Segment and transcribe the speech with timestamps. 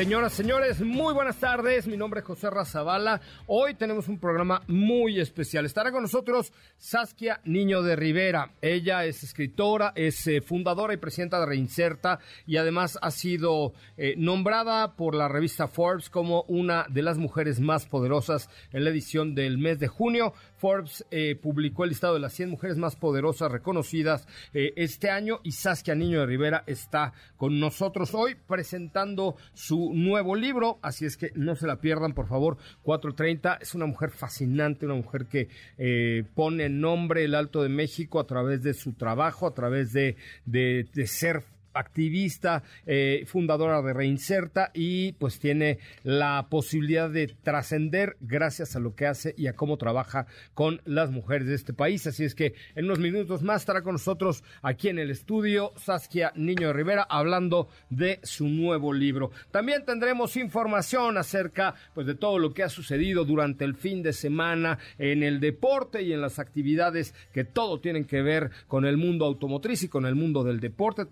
[0.00, 1.86] Señoras, señores, muy buenas tardes.
[1.86, 3.20] Mi nombre es José Razabala.
[3.46, 5.66] Hoy tenemos un programa muy especial.
[5.66, 8.54] Estará con nosotros Saskia Niño de Rivera.
[8.62, 14.14] Ella es escritora, es eh, fundadora y presidenta de Reinserta y además ha sido eh,
[14.16, 19.34] nombrada por la revista Forbes como una de las mujeres más poderosas en la edición
[19.34, 20.32] del mes de junio.
[20.60, 25.52] Forbes eh, publicó el listado de las 100 mujeres más poderosas reconocidas este año y
[25.52, 31.32] Saskia Niño de Rivera está con nosotros hoy presentando su nuevo libro, así es que
[31.34, 33.58] no se la pierdan, por favor, 430.
[33.60, 38.26] Es una mujer fascinante, una mujer que eh, pone nombre el Alto de México a
[38.26, 44.70] través de su trabajo, a través de, de, de ser activista, eh, fundadora de Reinserta
[44.74, 49.76] y pues tiene la posibilidad de trascender gracias a lo que hace y a cómo
[49.76, 52.06] trabaja con las mujeres de este país.
[52.06, 56.32] Así es que en unos minutos más estará con nosotros aquí en el estudio Saskia
[56.34, 59.30] Niño de Rivera hablando de su nuevo libro.
[59.50, 64.12] También tendremos información acerca pues de todo lo que ha sucedido durante el fin de
[64.12, 68.96] semana en el deporte y en las actividades que todo tienen que ver con el
[68.96, 71.06] mundo automotriz y con el mundo del deporte.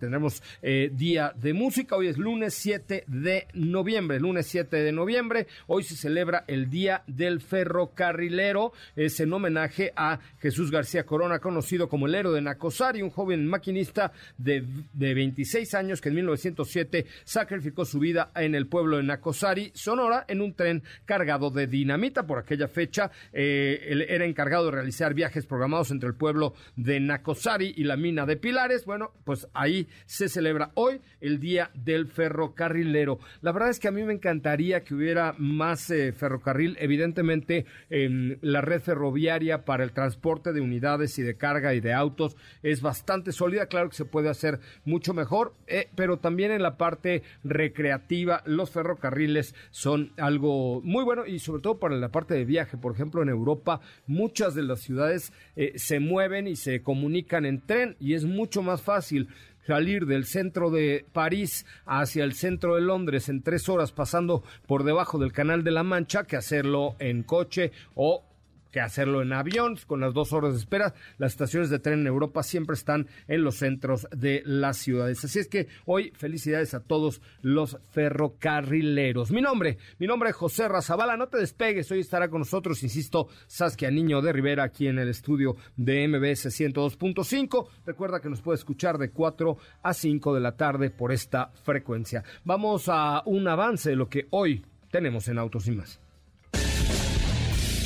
[0.63, 1.97] Eh, día de música.
[1.97, 4.21] Hoy es lunes 7 de noviembre.
[4.21, 5.47] Lunes 7 de noviembre.
[5.67, 8.73] Hoy se celebra el Día del Ferrocarrilero.
[8.97, 13.47] Es en homenaje a Jesús García Corona, conocido como el héroe de Nacosari, un joven
[13.47, 19.03] maquinista de, de 26 años que en 1907 sacrificó su vida en el pueblo de
[19.03, 22.27] Nacosari, Sonora, en un tren cargado de dinamita.
[22.27, 27.01] Por aquella fecha, eh, él era encargado de realizar viajes programados entre el pueblo de
[27.01, 28.85] Nacosari y la mina de Pilares.
[28.85, 33.19] Bueno, pues ahí se celebra hoy el Día del Ferrocarrilero.
[33.43, 38.39] La verdad es que a mí me encantaría que hubiera más eh, ferrocarril, evidentemente en
[38.41, 42.37] la red ferroviaria para el transporte de unidades y de carga y de autos.
[42.63, 46.77] Es bastante sólida, claro que se puede hacer mucho mejor, eh, pero también en la
[46.77, 52.45] parte recreativa los ferrocarriles son algo muy bueno y sobre todo para la parte de
[52.45, 57.45] viaje, por ejemplo en Europa muchas de las ciudades eh, se mueven y se comunican
[57.45, 59.29] en tren y es mucho más fácil
[59.69, 64.83] salir del centro de París hacia el centro de Londres en tres horas pasando por
[64.83, 68.25] debajo del Canal de la Mancha que hacerlo en coche o
[68.71, 70.95] que hacerlo en avión con las dos horas de espera.
[71.19, 75.25] Las estaciones de tren en Europa siempre están en los centros de las ciudades.
[75.25, 79.31] Así es que hoy felicidades a todos los ferrocarrileros.
[79.31, 81.17] Mi nombre, mi nombre es José Razabala.
[81.17, 85.09] No te despegues, hoy estará con nosotros, insisto, Saskia Niño de Rivera aquí en el
[85.09, 87.69] estudio de MBS 102.5.
[87.87, 92.23] Recuerda que nos puede escuchar de 4 a 5 de la tarde por esta frecuencia.
[92.45, 96.01] Vamos a un avance de lo que hoy tenemos en Autos y más.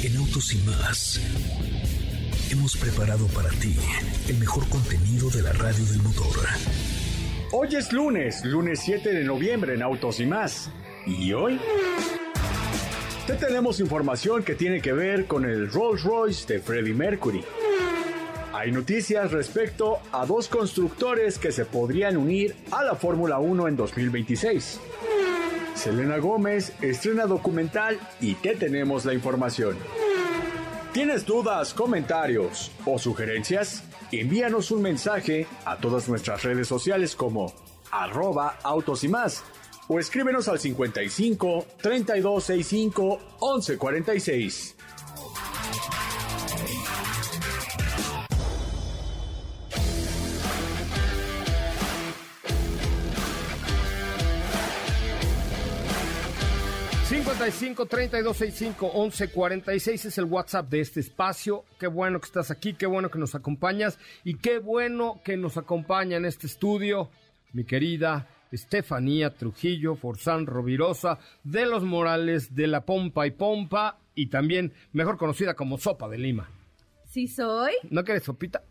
[0.02, 1.20] En Autos y más
[2.50, 3.76] hemos preparado para ti
[4.28, 6.44] el mejor contenido de la radio del motor.
[7.52, 10.70] Hoy es lunes, lunes 7 de noviembre en Autos y más.
[11.06, 11.60] ¿Y hoy?
[13.28, 17.44] Te tenemos información que tiene que ver con el Rolls Royce de Freddie Mercury.
[18.52, 23.76] Hay noticias respecto a dos constructores que se podrían unir a la Fórmula 1 en
[23.76, 24.80] 2026.
[25.74, 29.76] Selena Gómez estrena documental y te tenemos la información.
[30.92, 33.82] ¿Tienes dudas, comentarios o sugerencias?
[34.12, 37.52] Envíanos un mensaje a todas nuestras redes sociales como
[37.90, 39.42] arroba autos y más
[39.88, 44.76] o escríbenos al 55 3265 1146.
[57.32, 61.64] 55 32 65 11 46 es el WhatsApp de este espacio.
[61.80, 65.56] Qué bueno que estás aquí, qué bueno que nos acompañas y qué bueno que nos
[65.56, 67.08] acompaña en este estudio
[67.54, 74.26] mi querida Estefanía Trujillo Forzán Rovirosa de los Morales de la Pompa y Pompa y
[74.26, 76.50] también mejor conocida como Sopa de Lima.
[77.08, 77.72] Sí soy.
[77.88, 78.62] ¿No quieres sopita?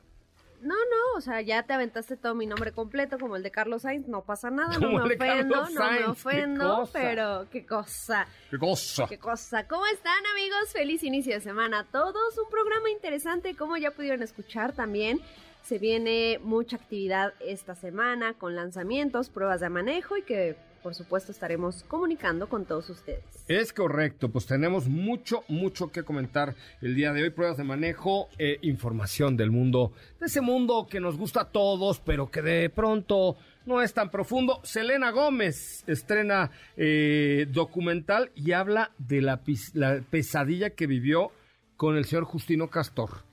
[0.62, 3.82] No, no, o sea, ya te aventaste todo mi nombre completo, como el de Carlos
[3.82, 8.28] Sainz, no pasa nada, no me ofendo, no me ofendo, pero qué cosa.
[8.50, 9.08] Qué cosa.
[9.08, 9.68] Qué cosa.
[9.68, 10.72] ¿Cómo están, amigos?
[10.72, 12.38] Feliz inicio de semana a todos.
[12.38, 15.20] Un programa interesante, como ya pudieron escuchar también.
[15.64, 21.32] Se viene mucha actividad esta semana con lanzamientos, pruebas de manejo y que por supuesto
[21.32, 23.24] estaremos comunicando con todos ustedes.
[23.48, 28.30] Es correcto, pues tenemos mucho, mucho que comentar el día de hoy, pruebas de manejo,
[28.38, 32.70] e información del mundo, de ese mundo que nos gusta a todos, pero que de
[32.70, 34.60] pronto no es tan profundo.
[34.64, 39.42] Selena Gómez estrena eh, documental y habla de la,
[40.10, 41.32] pesadilla que vivió
[41.78, 43.24] con el señor Justino Castor.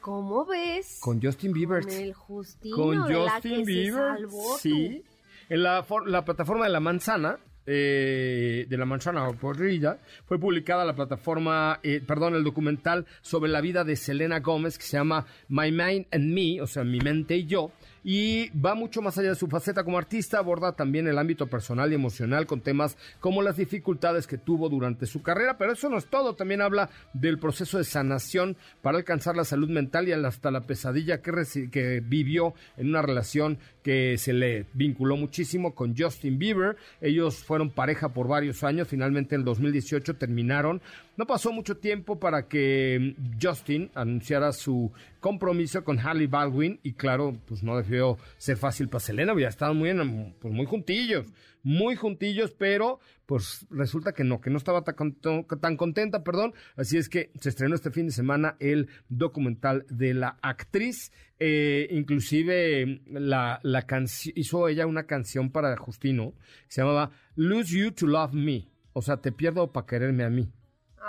[0.00, 0.98] ¿Cómo ves?
[1.00, 1.82] Con Justin Bieber.
[1.82, 2.76] Con el Justino.
[2.76, 4.18] Con Justin Bieber.
[4.60, 5.04] sí.
[5.48, 5.84] En la,
[6.24, 12.34] plataforma de La Manzana, eh, de la manzana porrilla, fue publicada la plataforma, eh, perdón,
[12.34, 16.60] el documental sobre la vida de Selena Gómez que se llama My Mind and Me,
[16.60, 17.70] o sea, mi mente y yo,
[18.08, 21.90] y va mucho más allá de su faceta como artista, aborda también el ámbito personal
[21.90, 25.98] y emocional con temas como las dificultades que tuvo durante su carrera, pero eso no
[25.98, 30.52] es todo, también habla del proceso de sanación para alcanzar la salud mental y hasta
[30.52, 31.32] la pesadilla que,
[31.72, 36.76] que vivió en una relación que se le vinculó muchísimo con Justin Bieber.
[37.00, 40.80] Ellos fueron pareja por varios años, finalmente en el 2018 terminaron.
[41.16, 47.34] No pasó mucho tiempo para que Justin anunciara su compromiso con Harley Baldwin y claro,
[47.46, 49.90] pues no debió ser fácil para Selena, ya estaban muy,
[50.38, 51.26] pues muy juntillos,
[51.62, 57.08] muy juntillos, pero pues resulta que no, que no estaba tan, contenta, perdón, así es
[57.08, 63.58] que se estrenó este fin de semana el documental de la actriz, eh, inclusive la,
[63.62, 63.86] la
[64.34, 66.34] hizo ella una canción para Justino,
[66.68, 70.52] se llamaba Lose You to Love Me, o sea, te pierdo para quererme a mí.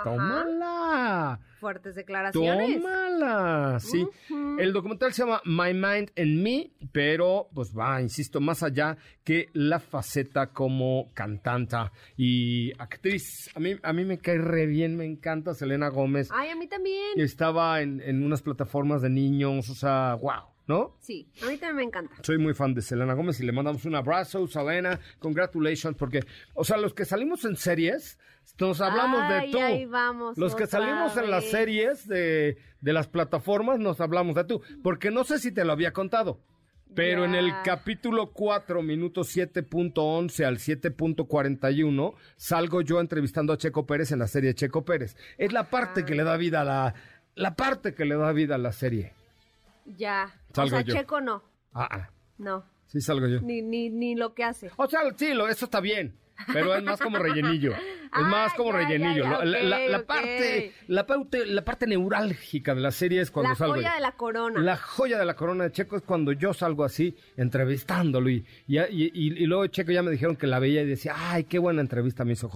[0.04, 1.40] ¡Tómala!
[1.60, 2.80] Fuertes declaraciones.
[2.80, 3.80] ¡Tómala!
[3.80, 4.06] Sí.
[4.58, 9.48] El documental se llama My Mind and Me, pero pues va, insisto, más allá que
[9.52, 13.50] la faceta como cantanta y actriz.
[13.54, 16.28] A mí, a mí me cae re bien, me encanta Selena Gómez.
[16.32, 17.12] Ay, a mí también.
[17.16, 20.57] Estaba en, en unas plataformas de niños, o sea, wow.
[20.68, 20.94] ¿No?
[21.00, 22.14] Sí, a mí también me encanta.
[22.22, 26.24] Soy muy fan de Selena Gómez y le mandamos un abrazo, Selena, congratulations, porque,
[26.54, 28.18] o sea, los que salimos en series,
[28.60, 29.58] nos hablamos de tú.
[29.58, 34.44] Ahí vamos los que salimos en las series de, de las plataformas, nos hablamos de
[34.44, 36.38] tú, porque no sé si te lo había contado.
[36.94, 44.10] Pero en el capítulo 4, minuto 7.11 al 7.41, salgo yo entrevistando a Checo Pérez
[44.12, 45.14] en la serie Checo Pérez.
[45.36, 46.94] Es la parte que le da vida a la,
[47.34, 49.12] la parte que le da vida a la serie.
[49.96, 50.34] Ya.
[50.56, 51.42] o sea, Checo no.
[51.72, 52.10] Ah, ah.
[52.38, 52.64] No.
[52.86, 53.40] Sí salgo yo.
[53.40, 54.70] Ni, ni, ni lo que hace.
[54.76, 56.18] O sea, sí, lo, eso está bien.
[56.52, 57.72] Pero es más como rellenillo.
[57.72, 57.78] Es
[58.12, 59.24] ah, más como rellenillo.
[59.44, 63.76] la, parte, la, parte, la parte neurálgica de la serie es cuando salgo.
[63.76, 64.60] La joya de la corona.
[64.60, 68.30] La joya de la corona de Checo es cuando yo salgo así, entrevistándolo.
[68.30, 71.58] Y, y, y, luego Checo ya me dijeron que la veía y decía, ay, qué
[71.58, 72.48] buena entrevista me hizo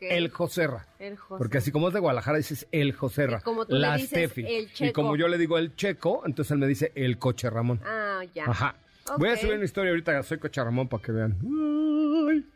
[0.00, 0.86] El Joserra.
[0.98, 3.40] El Porque así como es de Guadalajara, dices el Joserra.
[3.40, 4.90] como tú la le dices, El checo.
[4.90, 7.80] Y como yo le digo el Checo, entonces él me dice el Coche Ramón.
[7.84, 8.44] Ah, ya.
[8.46, 8.76] Ajá.
[9.18, 11.36] Voy a subir una historia ahorita, soy Coche Ramón, para que vean.
[11.42, 12.46] Uy,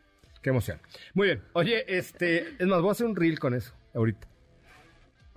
[0.41, 0.79] qué emoción.
[1.13, 1.43] Muy bien.
[1.53, 4.27] Oye, este, es más, voy a hacer un reel con eso, ahorita.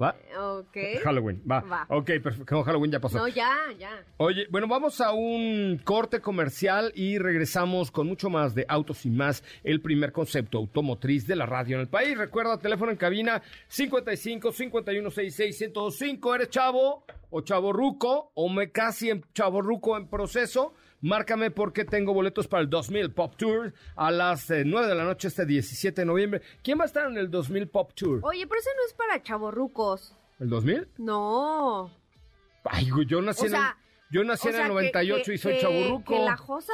[0.03, 0.17] ¿Va?
[0.37, 0.77] Ok.
[1.05, 1.61] Halloween, va.
[1.61, 1.87] va.
[1.89, 2.65] Ok, perfecto.
[2.65, 3.19] Halloween ya pasó.
[3.19, 4.05] No, ya, ya.
[4.17, 9.11] Oye, bueno, vamos a un corte comercial y regresamos con mucho más de Autos y
[9.11, 12.19] Más, el primer concepto automotriz de la radio en el país.
[12.19, 16.35] Recuerda, teléfono en cabina 55 51 66 105.
[16.35, 20.75] ¿Eres chavo o chavo ruco o me casi en chavo ruco en proceso?
[21.03, 25.05] Márcame porque tengo boletos para el 2000 Pop Tour a las 9 eh, de la
[25.05, 26.43] noche este 17 de noviembre.
[26.63, 28.21] ¿Quién va a estar en el 2000 Pop Tour?
[28.23, 30.17] Oye, pero ese no es para chavorrucos.
[30.39, 30.89] ¿El 2000?
[30.99, 31.91] No.
[32.65, 33.55] Ay, yo nací en.
[34.13, 36.15] Yo nací en el 98 y soy chaburruco.
[36.15, 36.73] Que la Josa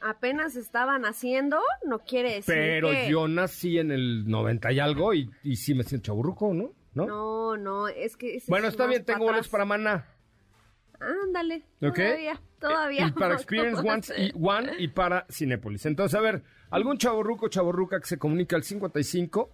[0.00, 5.30] apenas estaban haciendo, no quiere decir Pero yo nací en el 90 y algo y,
[5.44, 6.72] y sí me siento chaburruco, ¿no?
[6.94, 7.06] ¿no?
[7.06, 8.42] No, no, es que...
[8.48, 10.08] Bueno, está bien, tengo boletos para Maná.
[10.98, 11.64] Ándale.
[11.78, 13.08] Todavía, todavía.
[13.08, 13.82] Y para Experience
[14.40, 15.84] One y, para Cinépolis.
[15.86, 19.50] Entonces, a ver, algún chaborruco chaborruca que se comunica al 55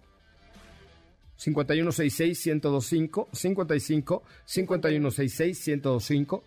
[1.35, 6.43] 5166 1025 55 5166 1025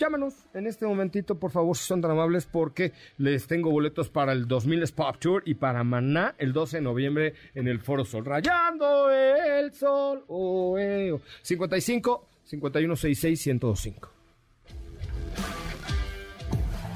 [0.00, 4.32] Llámanos en este momentito, por favor, si son tan amables, porque les tengo boletos para
[4.32, 8.24] el 2000 Pop Tour y para Maná el 12 de noviembre en el Foro Sol.
[8.24, 10.24] Rayando el sol.
[10.28, 14.19] Oh, eh, 55 5166 1025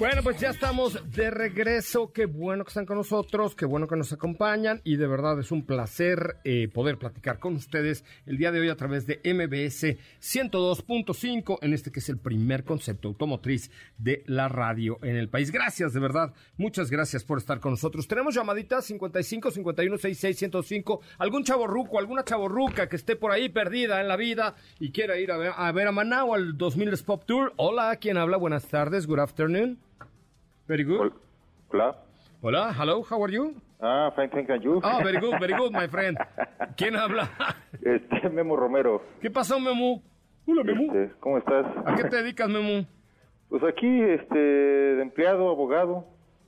[0.00, 2.10] Bueno, pues ya estamos de regreso.
[2.10, 5.52] Qué bueno que están con nosotros, qué bueno que nos acompañan y de verdad es
[5.52, 9.98] un placer eh, poder platicar con ustedes el día de hoy a través de MBS
[10.22, 15.50] 102.5 en este que es el primer concepto automotriz de la radio en el país.
[15.50, 16.32] Gracias, de verdad.
[16.56, 18.08] Muchas gracias por estar con nosotros.
[18.08, 21.02] Tenemos llamaditas 55 51 66 105.
[21.18, 25.30] Algún chaborruco, alguna chaborruca que esté por ahí perdida en la vida y quiera ir
[25.30, 27.52] a ver a, ver a Manao al 2000 Pop Tour.
[27.56, 28.38] Hola, ¿quién habla?
[28.38, 29.06] Buenas tardes.
[29.06, 29.89] Good afternoon.
[30.70, 31.10] Very good.
[31.72, 31.96] Hola.
[32.42, 33.56] Hola, hello, how are you?
[33.82, 34.80] Ah, fine, thank you.
[34.84, 36.16] Ah, very good, very good, my friend.
[36.76, 37.28] ¿Quién habla?
[37.82, 39.02] Este, Memo Romero.
[39.20, 40.00] ¿Qué pasó, Memo?
[40.46, 40.94] Hola, Memo.
[40.94, 41.66] Este, ¿Cómo estás?
[41.84, 42.86] ¿A qué te dedicas, Memo?
[43.48, 46.04] Pues aquí, este, de empleado, abogado.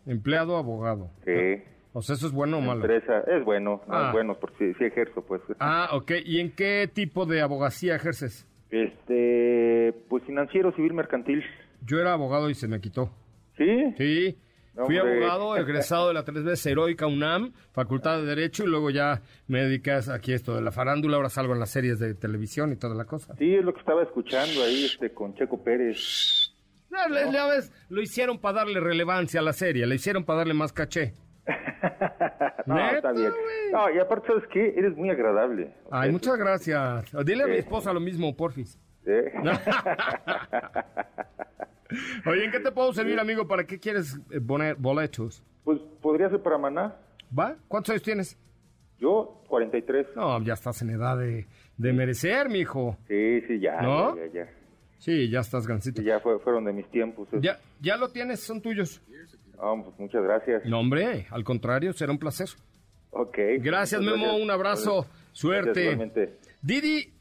[0.07, 1.11] Empleado, abogado.
[1.25, 1.61] Sí.
[1.93, 2.85] O sea, ¿eso es bueno o malo?
[2.85, 3.25] Empresa.
[3.26, 4.07] Es bueno, no Ah.
[4.07, 5.43] es bueno, porque sí, sí ejerzo, pues.
[5.59, 6.12] Ah, ok.
[6.25, 8.47] ¿Y en qué tipo de abogacía ejerces?
[8.71, 11.43] Este, pues financiero, civil, mercantil.
[11.85, 13.11] Yo era abogado y se me quitó.
[13.57, 13.95] ¿Sí?
[13.99, 14.39] Sí.
[14.75, 15.27] Fui Hombre.
[15.27, 19.61] abogado, egresado de la tres veces heroica UNAM, Facultad de Derecho, y luego ya me
[19.65, 22.95] dedicas aquí esto de la farándula, ahora salgo en las series de televisión y toda
[22.95, 23.35] la cosa.
[23.37, 26.55] Sí, es lo que estaba escuchando ahí, este, con Checo Pérez.
[26.91, 30.39] Ya, le- ya ves, lo hicieron para darle relevancia a la serie, le hicieron para
[30.39, 31.13] darle más caché.
[32.67, 33.31] no, Neta, está bien.
[33.73, 34.73] No, y aparte, ¿sabes qué?
[34.77, 35.75] Eres muy agradable.
[35.85, 37.13] O Ay, sea, muchas gracias.
[37.27, 38.79] Dile a mi esposa lo mismo, porfis.
[39.07, 39.33] ¿Eh?
[42.27, 43.47] Oye, ¿en qué te puedo servir, amigo?
[43.47, 45.43] ¿Para qué quieres eh, poner boletos?
[45.65, 46.97] Pues podría ser para Maná.
[47.39, 47.57] ¿Va?
[47.69, 48.39] ¿Cuántos años tienes?
[48.99, 50.07] Yo, 43.
[50.17, 52.97] No, ya estás en edad de, de merecer, mijo.
[53.09, 53.83] Sí, sí, ya.
[53.83, 54.17] ¿No?
[54.17, 54.51] Ya, ya, ya.
[54.99, 56.01] Sí, ya estás gancito.
[56.01, 57.29] Sí, ya fue- fueron de mis tiempos.
[57.41, 59.03] Ya, ya lo tienes, son tuyos.
[59.59, 60.65] Ah, pues muchas gracias.
[60.65, 62.49] No, hombre, al contrario, será un placer.
[63.11, 63.37] Ok.
[63.59, 65.83] Gracias, Memo, un abrazo, Gracias, suerte.
[65.83, 66.39] igualmente.
[66.63, 67.12] Didi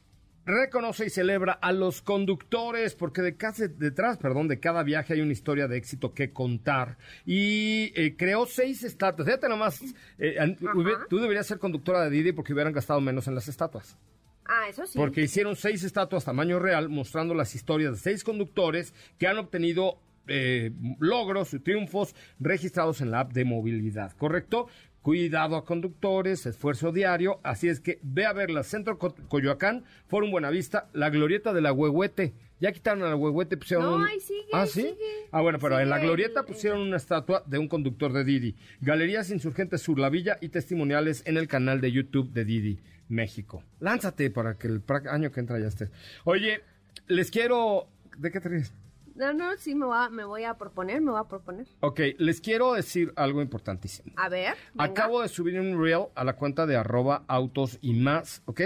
[0.46, 5.22] reconoce y celebra a los conductores porque de casa- detrás, perdón, de cada viaje hay
[5.22, 9.28] una historia de éxito que contar y eh, creó seis estatuas.
[9.28, 9.82] Fíjate nomás,
[10.18, 10.36] eh,
[10.74, 13.98] hubie- tú deberías ser conductora de Didi porque hubieran gastado menos en las estatuas.
[14.46, 14.98] Ah, eso sí.
[14.98, 20.00] Porque hicieron seis estatuas tamaño real mostrando las historias de seis conductores que han obtenido
[20.28, 24.68] eh, logros y triunfos registrados en la app de movilidad, ¿correcto?
[25.02, 30.30] Cuidado a conductores, esfuerzo diario, así es que ve a verla, Centro Co- Coyoacán, Forum
[30.30, 32.34] Buenavista, la glorieta de la Huehuete.
[32.60, 34.82] Ya quitaron a la Huehuete, pusieron No, un- ahí sigue, ¿Ah, sí?
[34.82, 34.96] sigue.
[35.32, 38.56] Ah, bueno, pero en la glorieta pusieron una estatua de un conductor de Didi.
[38.82, 43.64] Galerías Insurgentes Sur La Villa y testimoniales en el canal de YouTube de Didi, México.
[43.80, 45.90] Lánzate para que el año que entra ya esté.
[46.26, 46.62] Oye,
[47.08, 47.88] les quiero...
[48.20, 48.72] ¿De qué te ríes?
[49.16, 51.68] No, no, sí me, va, me voy a proponer, me voy a proponer.
[51.82, 54.14] Ok, les quiero decir algo importantísimo.
[54.18, 54.56] A ver.
[54.74, 54.84] venga.
[54.92, 58.62] Acabo de subir un reel a la cuenta de arroba autos y más, ¿ok?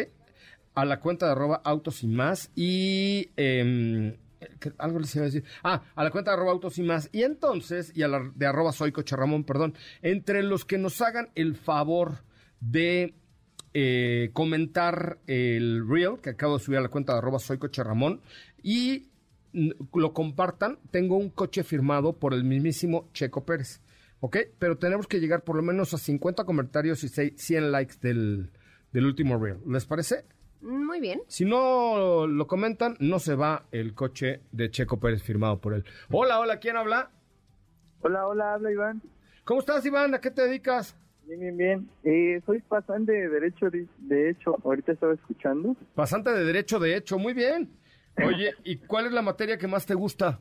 [0.75, 3.29] A la cuenta de arroba autos y más y...
[3.37, 4.17] em,
[4.59, 5.43] ¿qué- algo les iba a decir.
[5.63, 7.09] Ah, a la cuenta de arroba autos y más.
[7.11, 9.73] Y entonces, y a la de arroba soy Coche Ramón, perdón.
[10.01, 12.23] Entre los que nos hagan el favor
[12.59, 13.15] de
[13.73, 17.83] eh, comentar el reel que acabo de subir a la cuenta de arroba soy Coche
[17.83, 18.21] Ramón
[18.61, 19.09] y
[19.93, 23.81] lo compartan, tengo un coche firmado por el mismísimo Checo Pérez.
[24.19, 24.37] ¿Ok?
[24.59, 28.49] Pero tenemos que llegar por lo menos a 50 comentarios y seis- 100 likes del,
[28.91, 29.57] del último reel.
[29.67, 30.25] ¿Les parece?
[30.61, 31.21] Muy bien.
[31.27, 35.83] Si no lo comentan, no se va el coche de Checo Pérez firmado por él.
[36.09, 37.11] Hola, hola, ¿quién habla?
[38.01, 39.01] Hola, hola, habla Iván.
[39.43, 40.13] ¿Cómo estás, Iván?
[40.15, 40.95] ¿A qué te dedicas?
[41.27, 41.89] Bien, bien, bien.
[42.03, 45.75] Eh, soy pasante de Derecho, de, de hecho, ahorita estaba escuchando.
[45.93, 47.69] Pasante de Derecho, de hecho, muy bien.
[48.23, 50.39] Oye, ¿y cuál es la materia que más te gusta?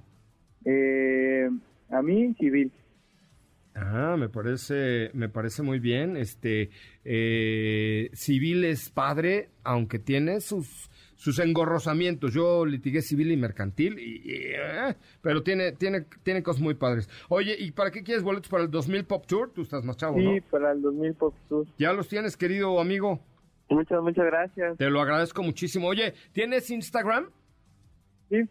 [0.65, 1.49] Eh,
[1.91, 2.73] a mí, civil.
[3.75, 6.17] Ah, me parece, me parece muy bien.
[6.17, 6.71] Este,
[7.05, 12.33] eh, civil es padre, aunque tiene sus, sus engorrosamientos.
[12.33, 17.11] Yo litigué civil y mercantil, y, y, eh, pero tiene, tiene, tiene cosas muy padres.
[17.29, 19.51] Oye, ¿y para qué quieres boletos para el 2000 Pop Tour?
[19.53, 20.37] Tú estás más chavo, Sí, ¿no?
[20.51, 21.67] para el 2000 Pop Tour.
[21.77, 23.21] Ya los tienes, querido amigo.
[23.69, 24.77] Muchas, muchas gracias.
[24.79, 25.89] Te lo agradezco muchísimo.
[25.89, 27.27] Oye, ¿tienes Instagram?
[28.43, 28.49] Sí,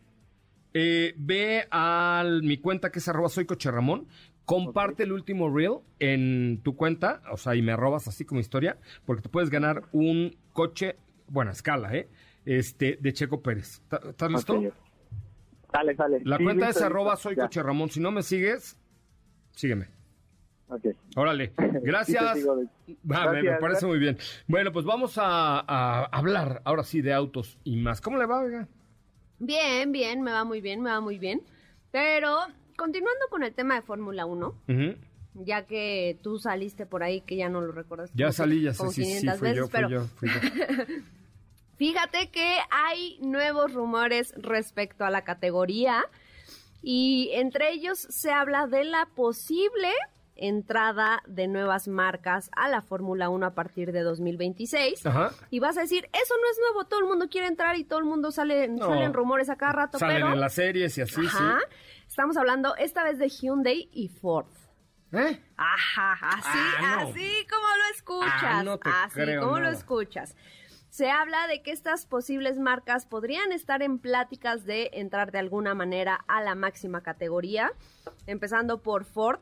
[0.76, 4.08] Eh, ve a mi cuenta que es arroba soy coche Ramón.
[4.46, 8.78] Comparte el último reel en tu cuenta, o sea, y me arrobas así como historia,
[9.06, 10.98] porque te puedes ganar un coche,
[11.28, 12.10] buena escala, ¿eh?
[12.46, 13.82] Este, de Checo Pérez.
[13.88, 14.60] ¿Ta- ¿Estás listo?
[14.60, 14.74] ok.
[15.72, 16.22] Sale, sale.
[16.26, 17.90] La Sí, cuenta listo, es arroba soy coche Ramón.
[17.90, 18.78] Si no me sigues,
[19.52, 19.88] sígueme.
[20.68, 20.88] Ok.
[21.16, 22.34] Órale, gracias.
[22.40, 22.62] sigo
[23.12, 24.18] Ah, me- parece muy bien.
[24.48, 28.02] Bueno, pues vamos a, a hablar ahora sí de autos y más.
[28.02, 28.68] ¿Cómo le va, oiga?
[29.46, 31.42] Bien, bien, me va muy bien, me va muy bien.
[31.92, 32.38] Pero,
[32.78, 34.96] continuando con el tema de Fórmula 1, Ujú.
[35.34, 38.10] ya que tú saliste por ahí, que ya no lo recuerdas.
[38.14, 40.40] Ya salí, ya sé, sí, sí, 500 fui yo, fui pero yo, fui yo.
[41.78, 46.06] Fíjate que hay nuevos rumores respecto a la categoría
[46.82, 49.90] Y entre ellos se habla de la posible
[50.36, 55.04] entrada de nuevas marcas a la Fórmula 1 a partir de 2026.
[55.50, 58.00] Y vas a decir, eso no es nuevo, todo el mundo quiere entrar y todo
[58.00, 60.00] el mundo sale, salen rumores a cada rato.
[60.00, 61.60] Salen en las series y así, Ajá.
[62.08, 64.46] Estamos hablando esta vez de Hyundai y Ford.
[65.14, 65.40] ¿Eh?
[65.58, 68.44] Ajá, así, ah, así como lo escuchas.
[68.44, 70.36] Ah, no así como lo escuchas.
[70.90, 75.74] Se habla de que estas posibles marcas podrían estar en pláticas de entrar de alguna
[75.74, 77.74] manera a la máxima categoría,
[78.28, 79.40] empezando por Ford.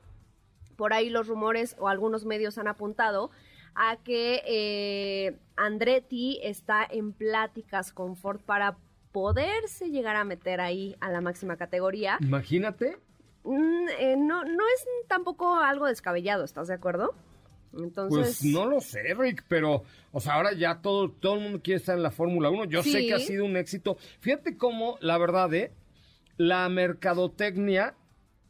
[0.81, 3.29] Por ahí los rumores o algunos medios han apuntado
[3.75, 8.77] a que eh, Andretti está en pláticas con Ford para
[9.11, 12.17] poderse llegar a meter ahí a la máxima categoría.
[12.19, 12.97] Imagínate.
[13.43, 17.13] Mm, eh, no, no es tampoco algo descabellado, ¿estás de acuerdo?
[17.77, 18.39] Entonces...
[18.41, 21.77] Pues no lo sé, Rick, pero, o sea, ahora ya todo, todo el mundo quiere
[21.77, 22.65] estar en la Fórmula 1.
[22.65, 23.97] Yo sé que ha sido un éxito.
[24.19, 25.73] Fíjate cómo, la verdad, ¿eh?
[26.37, 27.93] la mercadotecnia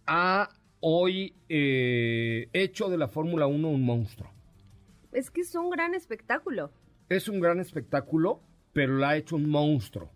[0.08, 0.50] ha
[0.82, 4.30] hoy eh, hecho de la Fórmula 1 un monstruo.
[5.12, 6.72] Es que es un gran espectáculo.
[7.10, 8.42] Es un gran espectáculo,
[8.74, 10.12] pero la ha hecho un monstruo.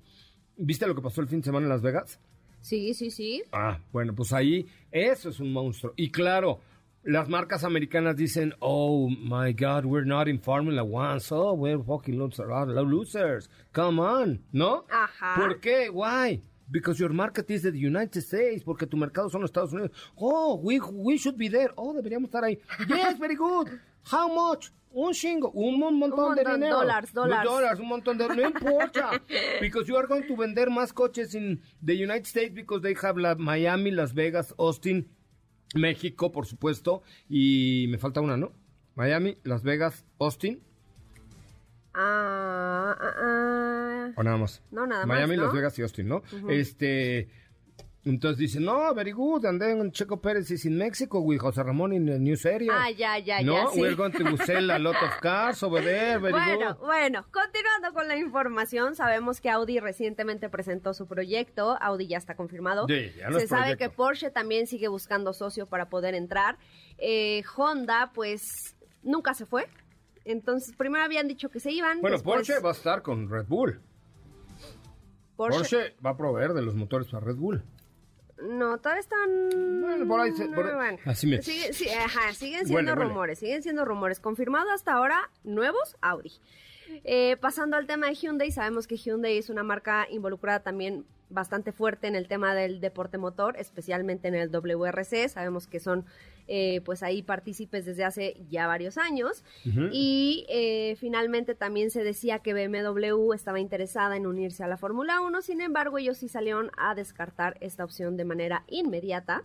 [0.57, 2.19] ¿Viste lo que pasó el fin de semana en Las Vegas?
[2.61, 3.43] Sí, sí, sí.
[3.51, 5.93] Ah, bueno, pues ahí eso es un monstruo.
[5.97, 6.61] Y claro,
[7.03, 12.17] las marcas americanas dicen, oh my God, we're not in Formula One, so we're fucking
[12.17, 13.49] losers.
[13.73, 14.85] Come on, ¿no?
[14.89, 15.35] Ajá.
[15.35, 15.89] ¿Por qué?
[15.91, 16.41] Why?
[16.69, 19.91] Because your market is the United States, porque tu mercado son los Estados Unidos.
[20.17, 21.71] Oh, we, we should be there.
[21.77, 22.59] Oh, deberíamos estar ahí.
[22.87, 23.69] Yes, very good.
[24.03, 24.71] How much?
[24.97, 26.77] Un chingo, un, montón, de dinero.
[26.77, 27.51] Dólares, dólares.
[27.51, 29.21] Dólares, un montón de No importa.
[29.59, 33.17] because you are going to vender más coches in the United States because they have
[33.17, 35.09] la Miami, Las Vegas, Austin,
[35.75, 37.03] México, por supuesto.
[37.27, 38.53] Y me falta una, ¿no?
[38.95, 40.61] Miami, Las Vegas, Austin.
[41.97, 44.11] Ah, ah, ah.
[44.17, 44.61] O nada más.
[44.71, 45.17] No, nada más.
[45.17, 46.23] Miami, Las Vegas y Austin, ¿no?
[46.49, 47.29] Este.
[48.05, 51.91] Entonces dice, no, very good, and then Checo Pérez is in Mexico with José Ramón
[51.91, 52.69] in the new series.
[52.71, 53.81] Ah, ya, ya, no, ya, sí.
[53.81, 58.07] we're going to sell a lot of cars over there, very bueno, Bueno, continuando con
[58.07, 62.85] la información, sabemos que Audi recientemente presentó su proyecto, Audi ya está confirmado.
[62.87, 66.59] Sí, ya no Se sabe que Porsche también sigue buscando socio para poder entrar.
[66.99, 69.67] Eh, Honda, pues, nunca se fue.
[70.25, 72.01] Entonces, primero habían dicho que se iban.
[72.01, 73.79] Bueno, Porsche va a estar con Red Bull.
[75.35, 75.57] Porsche...
[75.57, 77.63] Porsche va a proveer de los motores para Red Bull.
[78.41, 79.81] No, todavía están.
[79.81, 80.31] Bueno, por ahí.
[81.05, 81.41] Así me.
[81.41, 84.19] sí, ajá, siguen siendo rumores, siguen siendo rumores.
[84.19, 86.31] Confirmado hasta ahora, nuevos Audi.
[87.03, 91.71] Eh, pasando al tema de Hyundai, sabemos que Hyundai es una marca involucrada también bastante
[91.71, 95.27] fuerte en el tema del deporte motor, especialmente en el WRC.
[95.29, 96.05] Sabemos que son
[96.47, 99.43] eh, pues ahí partícipes desde hace ya varios años.
[99.91, 105.21] Y eh, finalmente también se decía que BMW estaba interesada en unirse a la Fórmula
[105.21, 109.43] 1, sin embargo ellos sí salieron a descartar esta opción de manera inmediata.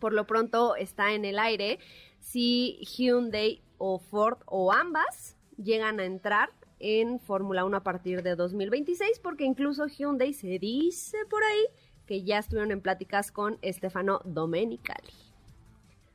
[0.00, 1.78] Por lo pronto está en el aire
[2.20, 8.36] si Hyundai o Ford o ambas llegan a entrar en Fórmula 1 a partir de
[8.36, 11.66] 2026, porque incluso Hyundai se dice por ahí
[12.06, 15.12] que ya estuvieron en pláticas con Stefano Domenicali.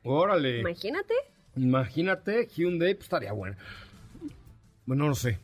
[0.04, 0.60] Órale.
[0.60, 1.14] Imagínate.
[1.56, 3.56] Imagínate, Hyundai pues, estaría bueno.
[4.86, 5.38] Bueno, no lo sé.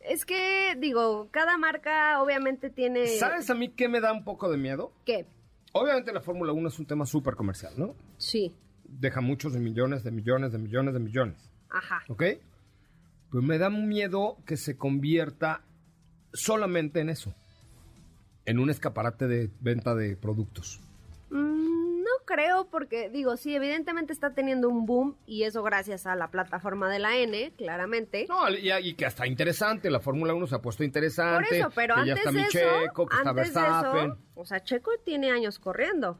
[0.00, 3.06] Es que, digo, cada marca obviamente tiene...
[3.06, 4.92] ¿Sabes a mí qué me da un poco de miedo?
[5.04, 5.26] ¿Qué?
[5.72, 7.94] Obviamente la Fórmula 1 es un tema súper comercial, ¿no?
[8.16, 8.54] Sí.
[8.84, 11.50] Deja muchos de millones, de millones, de millones, de millones.
[11.68, 12.02] Ajá.
[12.08, 12.22] ¿Ok?
[13.30, 15.62] Pues me da miedo que se convierta
[16.32, 17.34] solamente en eso.
[18.46, 20.80] En un escaparate de venta de productos.
[21.30, 26.16] Mm, no creo, porque digo, sí, evidentemente está teniendo un boom y eso gracias a
[26.16, 28.26] la plataforma de la N, claramente.
[28.28, 31.48] No, y, que está interesante, la Fórmula 1 se ha puesto interesante.
[31.48, 34.14] Por eso, pero antes ya está de Checo, que está Verstappen.
[34.34, 36.18] o sea, Checo tiene años corriendo.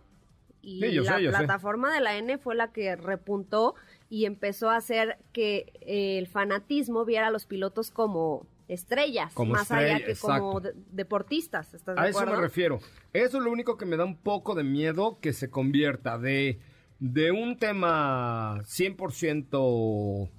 [0.61, 3.75] Y la plataforma de la N fue la que repuntó
[4.11, 10.05] y empezó a hacer que el fanatismo viera a los pilotos como estrellas, más allá
[10.05, 11.75] que como deportistas.
[11.97, 12.81] a eso me refiero.
[13.13, 16.61] Eso es lo único que me da un poco de miedo que se convierta de,
[16.99, 20.31] de un tema 100%,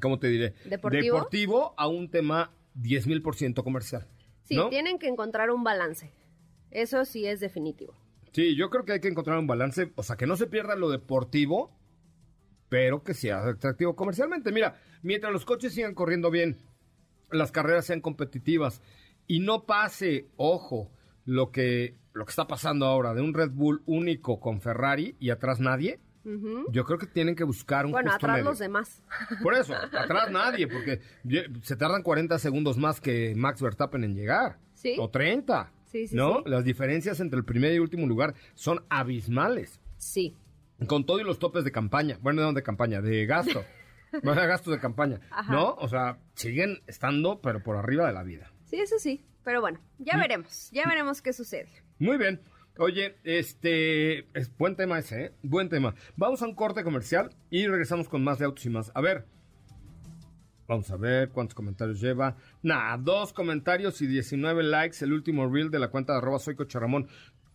[0.00, 0.54] ¿cómo te diré?
[0.64, 4.06] Deportivo, deportivo a un tema 10.000% comercial.
[4.44, 6.12] Sí, tienen que encontrar un balance.
[6.70, 7.94] Eso sí es definitivo.
[8.32, 10.74] Sí, yo creo que hay que encontrar un balance, o sea, que no se pierda
[10.74, 11.70] lo deportivo,
[12.72, 14.50] pero que sea atractivo comercialmente.
[14.50, 16.56] Mira, mientras los coches sigan corriendo bien,
[17.30, 18.80] las carreras sean competitivas
[19.26, 20.90] y no pase, ojo,
[21.26, 25.28] lo que, lo que está pasando ahora de un Red Bull único con Ferrari y
[25.28, 26.00] atrás nadie.
[26.70, 29.02] Yo creo que tienen que buscar un Bueno, atrás los demás.
[29.42, 31.02] Por eso, atrás nadie, porque
[31.60, 34.60] se tardan 40 segundos más que Max Verstappen en llegar.
[34.72, 34.96] Sí.
[34.98, 35.70] O 30.
[35.84, 36.36] Sí, sí, ¿No?
[36.36, 36.44] sí.
[36.46, 39.78] Las diferencias entre el primer y último lugar son abismales.
[39.98, 40.38] Sí.
[40.86, 42.18] Con todo y los topes de campaña.
[42.20, 43.64] Bueno, no de campaña, de gasto.
[44.22, 45.20] bueno, de gastos de campaña.
[45.30, 45.52] Ajá.
[45.52, 45.74] ¿No?
[45.74, 48.50] O sea, siguen estando, pero por arriba de la vida.
[48.64, 49.24] Sí, eso sí.
[49.44, 50.04] Pero bueno, Mm.
[50.04, 50.70] ya veremos.
[50.72, 51.68] Ya veremos qué sucede.
[51.98, 52.40] Muy bien.
[52.78, 55.32] Oye, este es buen tema ese, ¿eh?
[55.42, 55.94] Buen tema.
[56.16, 58.90] Vamos a un corte comercial y regresamos con más de autos y más.
[58.94, 59.26] A ver.
[60.68, 62.36] Vamos a ver cuántos comentarios lleva.
[62.62, 65.04] Nah, dos comentarios y 19 likes.
[65.04, 67.08] El último reel de la cuenta de arroba soy Coche Ramón.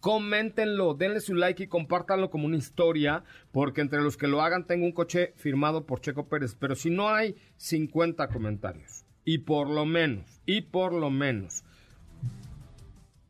[0.07, 4.65] Coméntenlo, denle su like y compártanlo como una historia, porque entre los que lo hagan
[4.65, 6.55] tengo un coche firmado por Checo Pérez.
[6.55, 11.65] Pero si no hay 50 comentarios, y por lo menos, y por lo menos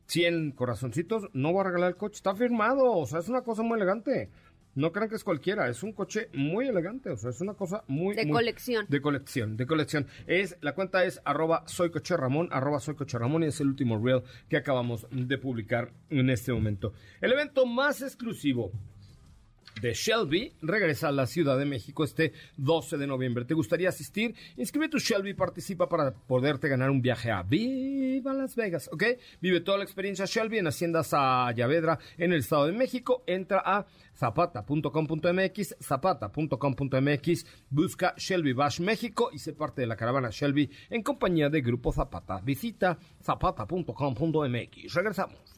[0.06, 2.14] 100 corazoncitos, no voy a regalar el coche.
[2.14, 4.30] Está firmado, o sea, es una cosa muy elegante.
[4.78, 7.82] No crean que es cualquiera, es un coche muy elegante, o sea, es una cosa
[7.88, 8.14] muy...
[8.14, 8.86] De muy- colección.
[8.88, 10.06] De colección, de colección.
[10.28, 13.66] Es, la cuenta es arroba soy coche Ramón, arroba soy coche Ramón y es el
[13.66, 16.92] último reel que acabamos de publicar en este momento.
[17.20, 18.70] El evento más exclusivo
[19.80, 23.44] de Shelby regresa a la Ciudad de México este 12 de noviembre.
[23.44, 24.34] ¿Te gustaría asistir?
[24.56, 29.04] Inscribe tu Shelby y participa para poderte ganar un viaje a Viva Las Vegas, ¿ok?
[29.40, 33.22] Vive toda la experiencia Shelby en Haciendas a Llavedra en el Estado de México.
[33.26, 40.70] Entra a zapata.com.mx, zapata.com.mx, busca Shelby Bash México y sé parte de la caravana Shelby
[40.90, 42.40] en compañía de Grupo Zapata.
[42.40, 44.94] Visita zapata.com.mx.
[44.94, 45.57] Regresamos.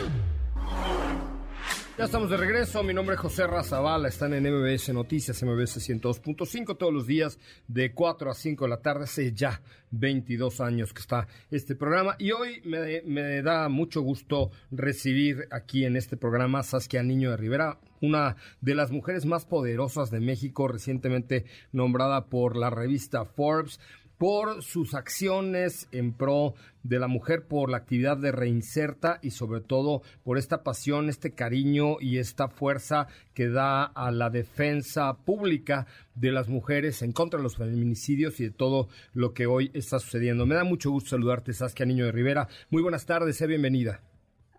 [1.97, 2.83] Ya estamos de regreso.
[2.83, 4.07] Mi nombre es José Razabala.
[4.07, 8.81] Están en MBS Noticias, MBS 102.5 todos los días de 4 a 5 de la
[8.81, 9.03] tarde.
[9.03, 12.15] Hace ya 22 años que está este programa.
[12.17, 17.37] Y hoy me, me da mucho gusto recibir aquí en este programa Saskia Niño de
[17.37, 23.79] Rivera, una de las mujeres más poderosas de México, recientemente nombrada por la revista Forbes
[24.21, 26.53] por sus acciones en pro
[26.83, 31.33] de la mujer, por la actividad de Reinserta y sobre todo por esta pasión, este
[31.33, 37.39] cariño y esta fuerza que da a la defensa pública de las mujeres en contra
[37.39, 40.45] de los feminicidios y de todo lo que hoy está sucediendo.
[40.45, 42.47] Me da mucho gusto saludarte, Saskia Niño de Rivera.
[42.69, 44.01] Muy buenas tardes, sea bienvenida.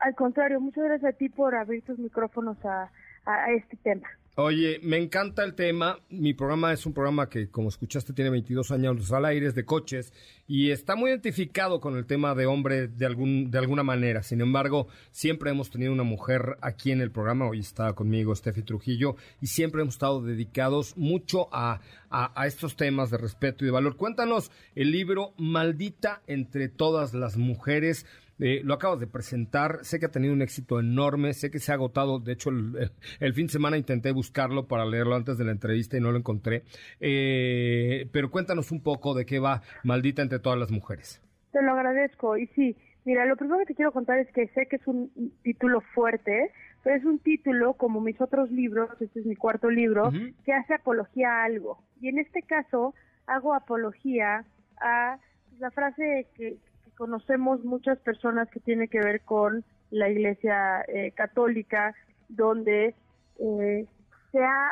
[0.01, 2.91] Al contrario, muchas gracias a ti por abrir tus micrófonos a,
[3.27, 4.09] a este tema.
[4.37, 5.99] Oye, me encanta el tema.
[6.09, 9.67] Mi programa es un programa que, como escuchaste, tiene 22 años al aire, es de
[9.67, 10.11] coches,
[10.49, 14.23] y está muy identificado con el tema de hombre de, algún, de alguna manera.
[14.23, 17.47] Sin embargo, siempre hemos tenido una mujer aquí en el programa.
[17.47, 22.75] Hoy está conmigo Steffi Trujillo, y siempre hemos estado dedicados mucho a, a, a estos
[22.75, 23.99] temas de respeto y de valor.
[23.99, 28.07] Cuéntanos el libro Maldita entre todas las mujeres.
[28.45, 31.71] Eh, lo acabas de presentar, sé que ha tenido un éxito enorme, sé que se
[31.71, 35.45] ha agotado, de hecho el, el, fin de semana intenté buscarlo para leerlo antes de
[35.45, 36.65] la entrevista y no lo encontré,
[36.99, 41.23] eh, pero cuéntanos un poco de qué va Maldita entre todas las mujeres.
[41.53, 44.67] Te lo agradezco y sí, mira, lo primero que te quiero contar es que sé
[44.67, 45.13] que es un
[45.45, 46.51] título fuerte,
[46.83, 50.35] pero es un título como mis otros libros, este es mi cuarto libro, uh -huh.
[50.45, 51.79] que hace apología a algo.
[52.01, 52.93] Y en este caso
[53.27, 54.45] hago apología
[54.81, 55.17] a
[55.61, 56.57] la frase que,
[57.03, 61.97] conocemos muchas personas que tiene que ver con la Iglesia eh, Católica,
[62.29, 62.95] donde
[63.41, 63.87] eh,
[64.31, 64.69] se ha,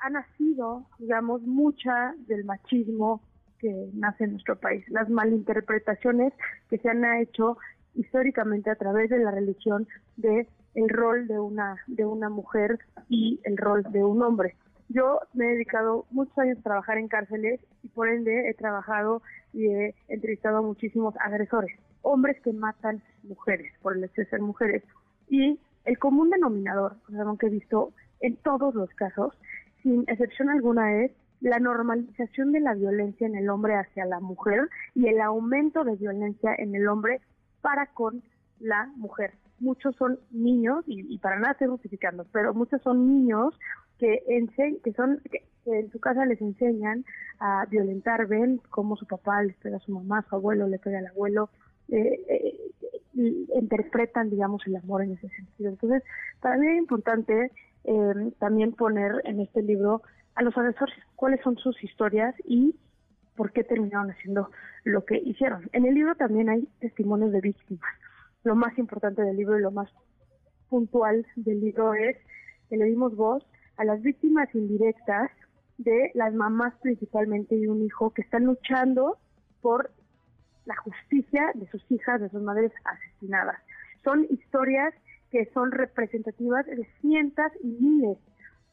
[0.00, 3.22] ha, nacido, digamos, mucha del machismo
[3.58, 6.34] que nace en nuestro país, las malinterpretaciones
[6.68, 7.56] que se han hecho
[7.94, 9.88] históricamente a través de la religión
[10.18, 14.54] de el rol de una de una mujer y el rol de un hombre.
[14.92, 19.22] Yo me he dedicado muchos años a trabajar en cárceles y por ende he trabajado
[19.52, 24.40] y he entrevistado a muchísimos agresores, hombres que matan mujeres por el hecho de ser
[24.40, 24.82] mujeres.
[25.28, 26.96] Y el común denominador,
[27.38, 29.32] que he visto en todos los casos,
[29.84, 34.68] sin excepción alguna, es la normalización de la violencia en el hombre hacia la mujer
[34.96, 37.20] y el aumento de violencia en el hombre
[37.60, 38.24] para con
[38.58, 39.34] la mujer.
[39.60, 43.54] Muchos son niños, y, y para nada estoy justificando, pero muchos son niños
[44.00, 47.04] que, ense que son que, en su casa les enseñan
[47.38, 50.98] a violentar, ven cómo su papá les pega a su mamá, su abuelo le pega
[50.98, 51.50] al abuelo,
[51.88, 52.56] eh, eh,
[53.54, 55.70] interpretan, digamos, el amor en ese sentido.
[55.70, 56.02] Entonces,
[56.40, 57.52] para mí es importante
[57.84, 60.02] eh, también poner en este libro
[60.34, 62.74] a los agresores cuáles son sus historias y
[63.36, 64.50] por qué terminaron haciendo
[64.84, 65.68] lo que hicieron.
[65.72, 67.90] En el libro también hay testimonios de víctimas.
[68.44, 69.90] Lo más importante del libro y lo más
[70.68, 72.16] puntual del libro es
[72.68, 73.44] que le dimos voz
[73.80, 75.30] a las víctimas indirectas
[75.78, 79.16] de las mamás principalmente de un hijo que están luchando
[79.62, 79.90] por
[80.66, 83.56] la justicia de sus hijas, de sus madres asesinadas.
[84.04, 84.92] Son historias
[85.30, 88.18] que son representativas de cientos y miles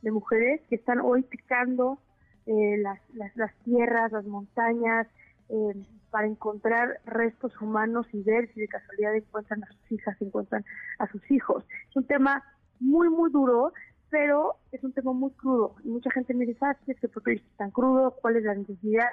[0.01, 1.99] de mujeres que están hoy picando
[2.45, 2.99] eh, las,
[3.35, 5.07] las, tierras, las montañas,
[5.47, 10.65] eh, para encontrar restos humanos y ver si de casualidad encuentran a sus hijas, encuentran
[10.99, 11.63] a sus hijos.
[11.89, 12.43] Es un tema
[12.81, 13.71] muy, muy duro,
[14.09, 15.75] pero es un tema muy crudo.
[15.83, 18.15] Y mucha gente me dice, ah, es que por qué es tan crudo?
[18.21, 19.09] ¿Cuál es la necesidad?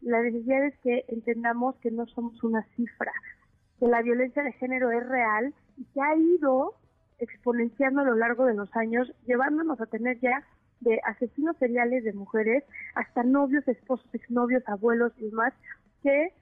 [0.00, 3.12] La necesidad es que entendamos que no somos una cifra,
[3.78, 6.74] que la violencia de género es real y que ha ido
[7.18, 10.44] exponenciando a lo largo de los años, llevándonos a tener ya
[10.80, 12.64] de asesinos seriales de mujeres
[12.96, 15.54] hasta novios, esposos, exnovios, abuelos y demás
[16.02, 16.32] que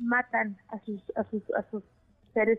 [0.00, 1.84] matan a sus a sus a sus
[2.34, 2.58] seres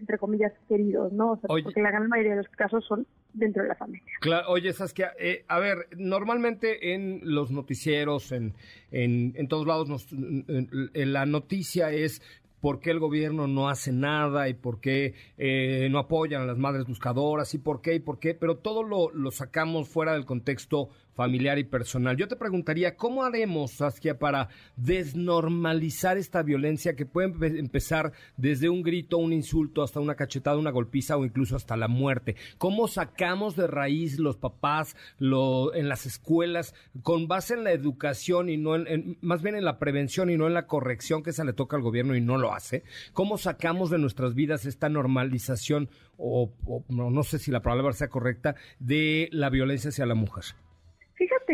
[0.00, 1.38] entre comillas queridos, ¿no?
[1.46, 4.02] porque la gran mayoría de los casos son dentro de la familia.
[4.20, 8.54] Claro, oye, Saskia, eh, a ver, normalmente en los noticieros, en,
[8.90, 12.22] en, en todos lados, nos, la noticia es
[12.60, 16.58] por qué el gobierno no hace nada y por qué eh, no apoyan a las
[16.58, 20.26] madres buscadoras y por qué y por qué, pero todo lo, lo sacamos fuera del
[20.26, 22.16] contexto familiar y personal.
[22.16, 28.82] Yo te preguntaría, ¿cómo haremos, Saskia, para desnormalizar esta violencia que puede empezar desde un
[28.82, 32.36] grito, un insulto, hasta una cachetada, una golpiza o incluso hasta la muerte?
[32.58, 38.56] ¿Cómo sacamos de raíz los papás en las escuelas con base en la educación y
[38.56, 41.52] no en, más bien en la prevención y no en la corrección que se le
[41.52, 42.84] toca al gobierno y no lo hace?
[43.12, 48.08] ¿Cómo sacamos de nuestras vidas esta normalización o, o no sé si la palabra sea
[48.08, 50.44] correcta de la violencia hacia la mujer?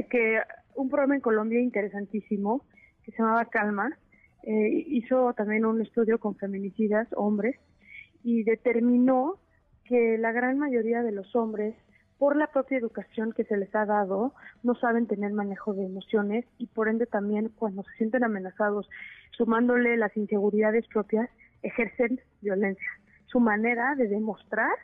[0.05, 0.41] Que
[0.75, 2.67] un programa en Colombia interesantísimo,
[3.03, 3.97] que se llamaba Calma,
[4.43, 7.57] eh, hizo también un estudio con feminicidas, hombres,
[8.23, 9.39] y determinó
[9.85, 11.75] que la gran mayoría de los hombres,
[12.19, 16.45] por la propia educación que se les ha dado, no saben tener manejo de emociones
[16.59, 18.89] y por ende también cuando se sienten amenazados,
[19.31, 21.29] sumándole las inseguridades propias,
[21.63, 22.89] ejercen violencia.
[23.27, 24.77] Su manera de demostrar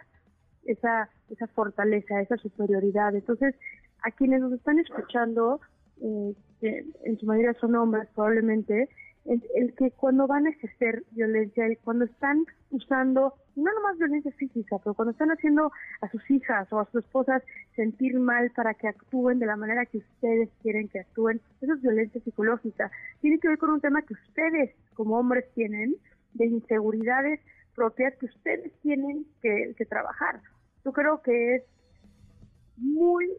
[0.64, 3.14] esa, esa fortaleza, esa superioridad.
[3.14, 3.54] Entonces,
[4.02, 5.60] a quienes nos están escuchando,
[6.00, 8.88] eh, que en su mayoría son hombres probablemente,
[9.24, 14.78] el, que cuando van a ejercer violencia y cuando están usando, no nomás violencia física,
[14.78, 17.42] pero cuando están haciendo a sus hijas o a sus esposas
[17.76, 21.82] sentir mal para que actúen de la manera que ustedes quieren que actúen, eso es
[21.82, 22.90] violencia psicológica.
[23.20, 25.94] Tiene que ver con un tema que ustedes como hombres tienen,
[26.34, 27.40] de inseguridades
[27.74, 30.40] propias que ustedes tienen que, que trabajar.
[30.84, 31.62] Yo creo que es
[32.76, 33.30] muy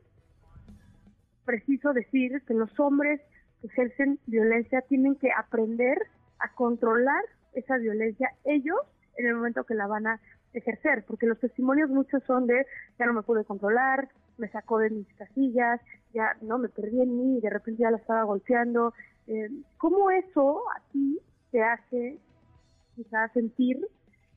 [1.45, 3.21] preciso decir que los hombres
[3.61, 5.97] que ejercen violencia tienen que aprender
[6.39, 8.79] a controlar esa violencia ellos
[9.17, 10.19] en el momento que la van a
[10.53, 12.65] ejercer, porque los testimonios muchos son de
[12.99, 15.79] ya no me pude controlar, me sacó de mis casillas,
[16.13, 18.93] ya no me perdí en mí y de repente ya la estaba golpeando.
[19.27, 21.19] Eh, ¿Cómo eso a ti
[21.51, 22.19] te hace
[22.95, 23.87] quizás sentir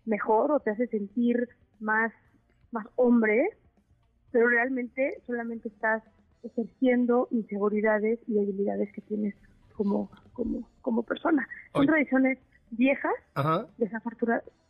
[0.04, 1.48] mejor o te hace sentir
[1.80, 2.12] más,
[2.70, 3.48] más hombre,
[4.30, 6.02] pero realmente solamente estás
[6.46, 9.34] ejerciendo inseguridades y debilidades que tienes
[9.74, 11.46] como, como, como persona.
[11.72, 12.38] Son tradiciones
[12.70, 13.12] viejas,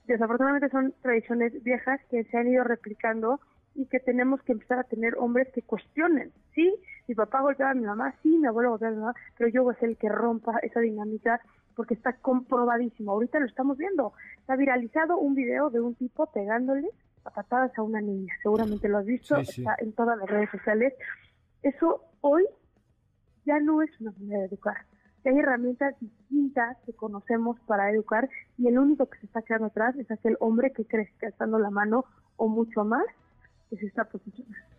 [0.07, 3.41] desafortunadamente son tradiciones viejas que se han ido replicando
[3.75, 6.75] y que tenemos que empezar a tener hombres que cuestionen, ¿sí?
[7.09, 9.63] Mi papá golpeaba a mi mamá, sí, mi abuelo golpeaba a mi mamá, pero yo
[9.63, 11.41] voy a ser el que rompa esa dinámica
[11.77, 13.13] porque está comprobadísimo.
[13.13, 14.15] Ahorita lo estamos viendo.
[14.39, 16.89] Está viralizado un video de un tipo pegándole
[17.25, 18.33] a patadas a una niña.
[18.43, 20.95] Seguramente lo has visto, está en todas las redes sociales.
[21.67, 22.47] Eso hoy
[23.45, 24.87] ya no es una manera de educar.
[25.25, 29.97] Hay herramientas distintas que conocemos para educar y el único que se está quedando atrás
[29.97, 32.05] es aquel hombre que cree que alzando la mano
[32.37, 33.05] o mucho más
[33.69, 34.76] que se está posicionando.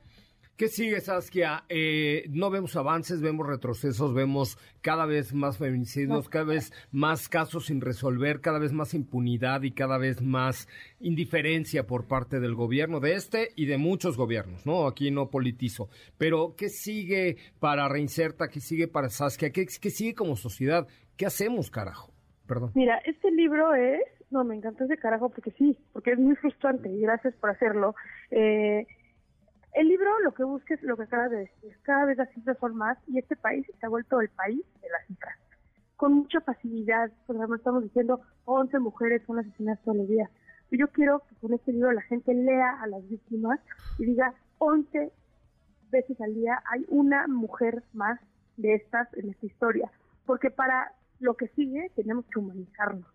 [0.58, 1.66] ¿Qué sigue, Saskia?
[1.70, 7.68] Eh, no vemos avances, vemos retrocesos, vemos cada vez más feminicidios, cada vez más casos
[7.68, 10.68] sin resolver, cada vez más impunidad y cada vez más
[11.00, 14.88] indiferencia por parte del gobierno, de este y de muchos gobiernos, ¿no?
[14.88, 15.90] Aquí no politizo.
[16.18, 18.48] Pero, ¿qué sigue para Reinserta?
[18.48, 19.52] ¿Qué sigue para Saskia?
[19.52, 20.88] ¿Qué, qué sigue como sociedad?
[21.18, 22.12] ¿Qué hacemos, carajo?
[22.48, 22.72] Perdón.
[22.74, 24.02] Mira, este libro es...
[24.32, 27.96] No, me encanta ese carajo porque sí, porque es muy frustrante y gracias por hacerlo.
[28.32, 28.88] Eh,
[29.78, 32.58] el libro lo que busca es lo que acaba de decir, cada vez las cifras
[32.60, 35.38] son más y este país se ha vuelto el país de las cifras.
[35.96, 40.32] Con mucha facilidad, por ejemplo, estamos diciendo 11 mujeres son asesinadas todos los días.
[40.72, 43.60] Yo quiero que con este libro la gente lea a las víctimas
[44.00, 45.12] y diga 11
[45.92, 48.20] veces al día hay una mujer más
[48.58, 49.92] de estas en esta historia.
[50.26, 53.06] Porque para lo que sigue tenemos que humanizarnos.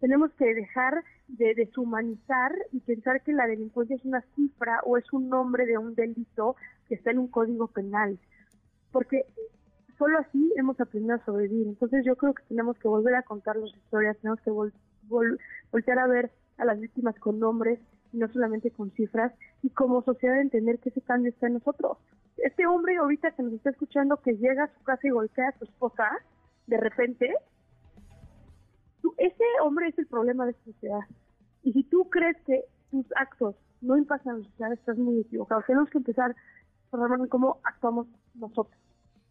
[0.00, 5.12] Tenemos que dejar de deshumanizar y pensar que la delincuencia es una cifra o es
[5.12, 6.56] un nombre de un delito
[6.88, 8.18] que está en un código penal,
[8.92, 9.24] porque
[9.98, 11.66] solo así hemos aprendido a sobrevivir.
[11.66, 14.50] Entonces yo creo que tenemos que volver a contar las historias, tenemos que
[15.70, 17.80] voltear a ver a las víctimas con nombres
[18.12, 19.32] y no solamente con cifras,
[19.62, 21.98] y como sociedad entender que ese cambio está en nosotros.
[22.36, 25.58] Este hombre ahorita que nos está escuchando que llega a su casa y golpea a
[25.58, 26.08] su esposa,
[26.66, 27.34] de repente,
[29.18, 31.00] ese hombre es el problema de esta sociedad.
[31.62, 35.62] Y si tú crees que tus actos no impactan a la sociedad, estás muy equivocado.
[35.66, 36.34] Tenemos que empezar
[36.92, 38.76] a ver cómo actuamos nosotros.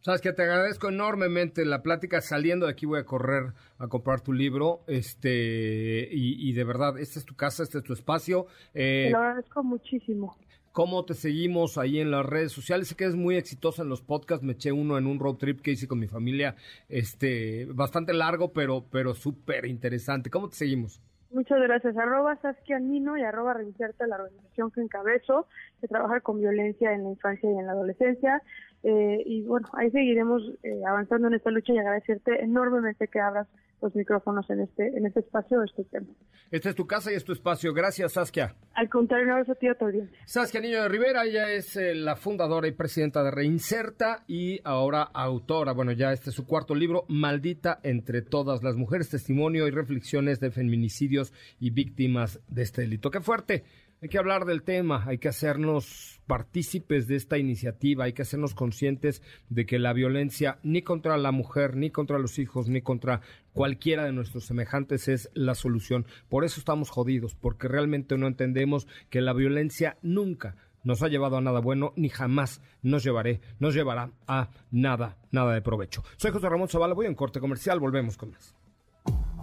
[0.02, 2.22] Sabes que te agradezco enormemente la plática.
[2.22, 4.82] Saliendo de aquí voy a correr a comprar tu libro.
[4.86, 8.46] Este y, de verdad, esta es tu casa, este es tu espacio.
[8.76, 10.38] Eh, te lo agradezco muchísimo.
[10.76, 12.90] ¿Cómo te seguimos ahí en las redes sociales?
[12.90, 14.44] Sé que es muy exitosa en los podcasts.
[14.44, 16.58] Me eché uno en un road trip que hice con mi familia.
[16.90, 20.30] Este, bastante largo, pero, pero súper interesante.
[20.30, 21.00] ¿Cómo te seguimos?
[21.32, 21.96] Muchas gracias.
[21.96, 25.48] Arroba Saskia Nino y arroba Revisarte, la organización que encabezo,
[25.80, 28.42] que trabaja con violencia en la infancia y en la adolescencia.
[28.88, 33.48] Eh, y bueno, ahí seguiremos eh, avanzando en esta lucha y agradecerte enormemente que abras
[33.82, 36.06] los micrófonos en este, en este espacio, este tema.
[36.52, 37.74] Esta es tu casa y es tu espacio.
[37.74, 38.54] Gracias, Saskia.
[38.76, 40.16] Al contrario, un abrazo a ti a tu audiencia.
[40.26, 45.02] Saskia Niño de Rivera, ella es eh, la fundadora y presidenta de Reinserta y ahora
[45.02, 49.72] autora, bueno, ya este es su cuarto libro, Maldita entre todas las mujeres, testimonio y
[49.72, 53.10] reflexiones de feminicidios y víctimas de este delito.
[53.10, 53.64] ¡Qué fuerte!
[54.02, 58.54] Hay que hablar del tema, hay que hacernos partícipes de esta iniciativa, hay que hacernos
[58.54, 63.22] conscientes de que la violencia ni contra la mujer, ni contra los hijos, ni contra
[63.54, 66.06] cualquiera de nuestros semejantes es la solución.
[66.30, 71.38] Por eso estamos jodidos, porque realmente no entendemos que la violencia nunca nos ha llevado
[71.38, 76.04] a nada bueno, ni jamás nos llevaré, nos llevará a nada, nada de provecho.
[76.18, 78.56] Soy José Ramón Zavala, voy en corte comercial, volvemos con más.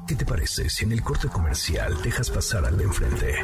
[0.07, 3.35] ¿Qué te parece si en el corte comercial dejas pasar al de enfrente?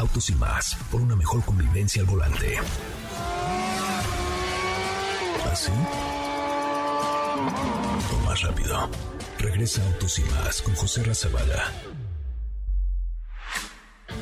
[0.00, 2.56] Autos y más, por una mejor convivencia al volante.
[5.52, 5.70] ¿Así?
[8.10, 8.88] O más rápido.
[9.38, 11.70] Regresa Autos y más con José Razabala.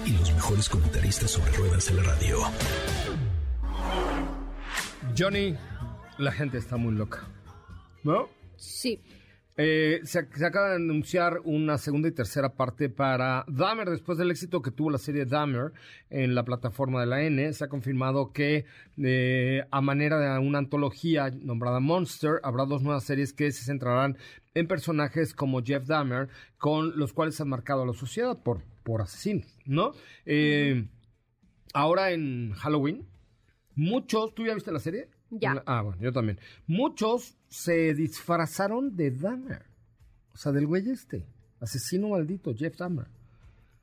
[0.04, 2.38] Y los mejores comentaristas sobre ruedas de la radio.
[5.16, 5.56] Johnny,
[6.18, 7.22] la gente está muy loca.
[8.02, 8.28] ¿No?
[8.56, 9.00] Sí.
[9.60, 14.62] Eh, se, acaba de anunciar una segunda y tercera parte para Dahmer, después del éxito
[14.62, 15.72] que tuvo la serie Dahmer
[16.10, 17.52] en la plataforma de la N.
[17.52, 18.66] Se ha confirmado que
[19.02, 24.16] eh, a manera de una antología nombrada Monster, habrá dos nuevas series que se centrarán
[24.54, 28.62] en personajes como Jeff Dahmer, con los cuales se ha marcado a la sociedad por,
[28.84, 29.90] por asesinos, ¿no?
[30.24, 30.86] Eh,
[31.74, 33.08] ahora en Halloween,
[33.74, 35.08] muchos, ¿tú ya viste la serie?
[35.30, 35.62] Ya.
[35.66, 36.38] Ah, bueno, yo también.
[36.66, 39.66] Muchos se disfrazaron de Dahmer.
[40.32, 41.26] O sea, del güey este.
[41.60, 43.08] Asesino maldito, Jeff Dahmer.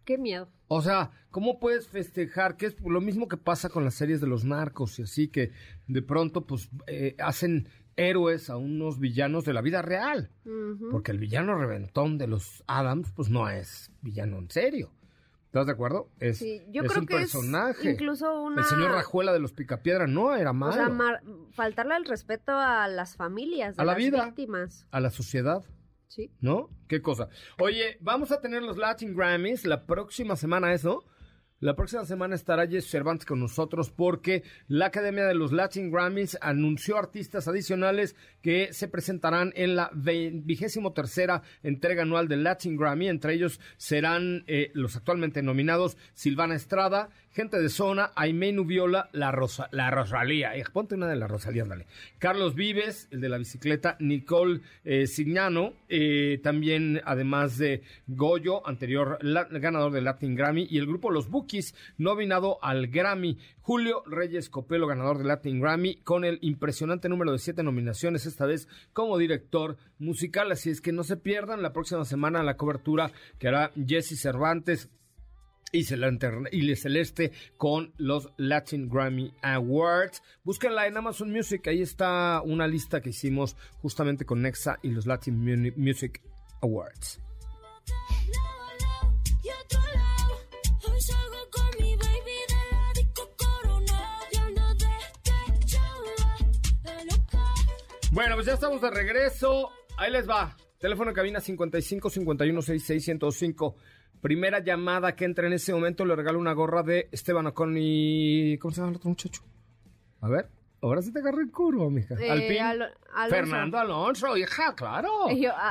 [0.05, 0.47] Qué miedo.
[0.67, 2.57] O sea, ¿cómo puedes festejar?
[2.57, 5.51] Que es lo mismo que pasa con las series de los narcos y así, que
[5.87, 10.31] de pronto, pues, eh, hacen héroes a unos villanos de la vida real.
[10.91, 14.91] Porque el villano reventón de los Adams, pues, no es villano en serio.
[15.55, 16.11] ¿Estás de acuerdo?
[16.19, 17.91] Es, sí, yo creo un que personaje.
[17.91, 18.59] incluso una...
[18.59, 20.73] El señor Rajuela de los Picapiedra no era malo.
[20.73, 21.21] O sea,
[21.53, 24.85] faltarle el respeto a las familias, de a la vida, víctimas.
[24.91, 25.63] A la sociedad.
[26.09, 26.29] Sí.
[26.41, 26.69] ¿No?
[26.89, 27.29] ¿Qué cosa?
[27.57, 31.05] Oye, vamos a tener los Latin Grammys la próxima semana, ¿eso?
[31.61, 36.37] La próxima semana estará Jess Cervantes con nosotros porque la Academia de los Latin Grammys
[36.41, 43.07] anunció artistas adicionales que se presentarán en la vigésimo tercera entrega anual del Latin Grammy.
[43.07, 49.29] Entre ellos serán eh, los actualmente nominados Silvana Estrada, Gente de Zona, Aimee Nubiola, La,
[49.29, 50.55] Rosa, la Rosalía.
[50.55, 51.85] Eh, ponte una de la Rosalía, ándale.
[52.17, 59.19] Carlos Vives, el de la bicicleta, Nicole eh, Signano, eh, también además de Goyo, anterior
[59.51, 63.37] ganador del Latin Grammy, y el grupo Los Bookies, nominado al Grammy.
[63.61, 68.45] Julio Reyes Copelo, ganador del Latin Grammy, con el impresionante número de siete nominaciones, esta
[68.45, 70.51] vez como director musical.
[70.51, 74.89] Así es que no se pierdan la próxima semana la cobertura que hará Jesse Cervantes
[75.71, 80.23] y Celeste con los Latin Grammy Awards.
[80.43, 85.05] Búsquenla en Amazon Music, ahí está una lista que hicimos justamente con Nexa y los
[85.05, 86.21] Latin Music
[86.61, 87.19] Awards.
[98.15, 99.71] Bueno, pues ya estamos de regreso.
[99.97, 100.55] Ahí les va.
[100.79, 103.75] Teléfono en cabina 55 51 66 105.
[104.21, 108.57] Primera llamada que entra en ese momento le regalo una gorra de Esteban Ocon y...
[108.59, 109.41] ¿Cómo se llama el otro muchacho?
[110.21, 110.47] A ver.
[110.85, 112.13] Ahora sí te agarré el curvo, mija.
[112.19, 112.77] Eh,
[113.27, 115.09] Fernando Alonso, hija, claro.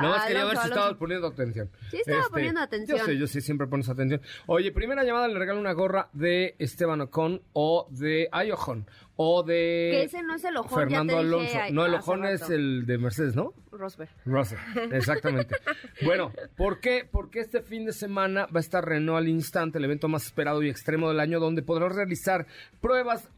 [0.01, 1.69] no más quería ver si estabas poniendo atención.
[1.89, 2.97] Sí, estaba este, poniendo atención.
[2.97, 4.21] Yo sé, yo sí siempre pones atención.
[4.45, 9.89] Oye, primera llamada le regalo una gorra de Esteban Ocon o de Ayojón o de...
[9.91, 11.59] Que ese no es el ojón, Fernando Alonso.
[11.71, 13.53] no, el ojón es el de Mercedes, ¿no?
[13.71, 14.09] Rosberg.
[14.25, 15.55] Rosberg, exactamente.
[16.03, 17.07] bueno, ¿por qué?
[17.09, 20.61] Porque este fin de semana va a estar Renault al instante, el evento más esperado
[20.61, 22.47] y extremo del año, donde podrás realizar
[22.81, 23.29] pruebas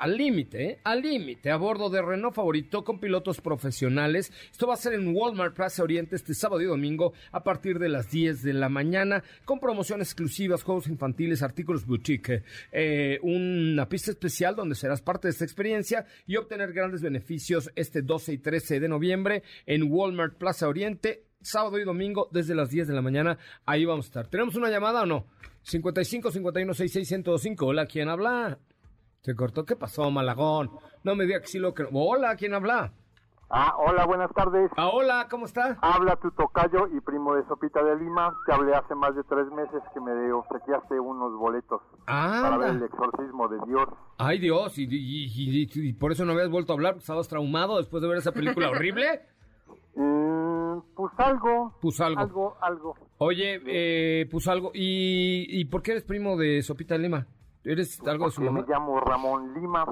[0.00, 0.78] al límite, ¿eh?
[0.82, 4.32] al límite, a bordo de Renault Favorito con pilotos profesionales.
[4.50, 7.90] Esto va a ser en Walmart Plaza Oriente este sábado y domingo a partir de
[7.90, 12.42] las 10 de la mañana con promociones exclusivas, juegos infantiles, artículos boutique,
[12.72, 18.00] eh, una pista especial donde serás parte de esta experiencia y obtener grandes beneficios este
[18.00, 22.88] 12 y 13 de noviembre en Walmart Plaza Oriente, sábado y domingo desde las 10
[22.88, 23.36] de la mañana.
[23.66, 24.28] Ahí vamos a estar.
[24.28, 25.26] ¿Tenemos una llamada o no?
[25.62, 27.66] 55 51 66 105.
[27.66, 28.58] Hola, ¿quién habla?
[29.22, 29.64] Se cortó.
[29.64, 30.70] ¿Qué pasó, Malagón?
[31.04, 31.86] No me diga que sí lo que...
[31.92, 32.92] Hola, ¿quién habla?
[33.50, 34.70] Ah, hola, buenas tardes.
[34.76, 35.76] Ah, hola, ¿cómo está?
[35.82, 38.34] Habla tu tocayo y primo de Sopita de Lima.
[38.46, 42.82] Te hablé hace más de tres meses que me ofrecíaste unos boletos para ver el
[42.84, 43.88] exorcismo de Dios.
[44.18, 48.18] Ay, Dios, y, por eso no habías vuelto a hablar, estabas traumado después de ver
[48.18, 49.20] esa película horrible.
[49.96, 51.76] Mm, pues algo.
[51.82, 52.20] Pues algo.
[52.20, 52.94] Algo, algo.
[53.18, 54.70] Oye, eh, pues algo.
[54.72, 57.26] ¿Y, ¿Y por qué eres primo de Sopita de Lima?
[57.64, 58.60] ¿Eres algo de su mamá?
[58.62, 59.84] me llamo Ramón Lima.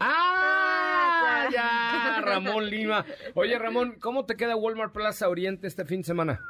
[0.00, 1.48] ¡Ah!
[1.52, 3.04] Ya, Ramón Lima.
[3.34, 6.40] Oye, Ramón, ¿cómo te queda Walmart Plaza Oriente este fin de semana?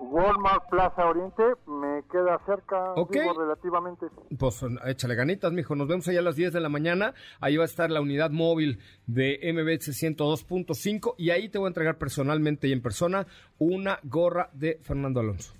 [0.00, 2.94] Walmart Plaza Oriente me queda cerca,
[3.38, 4.06] relativamente.
[4.36, 5.76] Pues échale ganitas, mijo.
[5.76, 7.14] Nos vemos allá a las 10 de la mañana.
[7.40, 11.68] Ahí va a estar la unidad móvil de MBS 102.5 y ahí te voy a
[11.68, 13.26] entregar personalmente y en persona
[13.58, 15.54] una gorra de Fernando Alonso.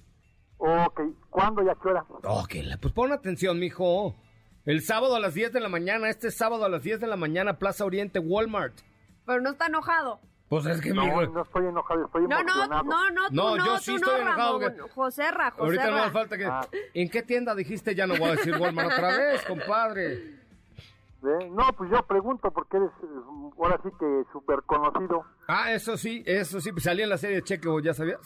[0.59, 2.05] Ok, ¿cuándo y a qué hora?
[2.25, 4.17] Ok, pues pon atención, mijo.
[4.65, 7.17] El sábado a las 10 de la mañana, este sábado a las 10 de la
[7.17, 8.75] mañana, Plaza Oriente, Walmart.
[9.27, 10.21] Pero no está enojado.
[10.49, 12.85] Pues es que no, no estoy enojado, estoy no, emocionado.
[12.85, 14.61] No, no, no, tú no, yo sí estoy enojado.
[14.95, 16.45] José Ra, José Ahorita no me falta que...
[16.45, 16.69] Ah.
[16.95, 17.95] ¿En qué tienda dijiste?
[17.95, 20.13] Ya no voy a decir Walmart otra vez, compadre.
[20.13, 21.51] ¿Eh?
[21.51, 22.91] No, pues yo pregunto porque eres
[23.59, 25.25] ahora sí que súper conocido.
[25.49, 28.21] Ah, eso sí, eso sí, pues salí en la serie de Cheque, ¿ya sabías?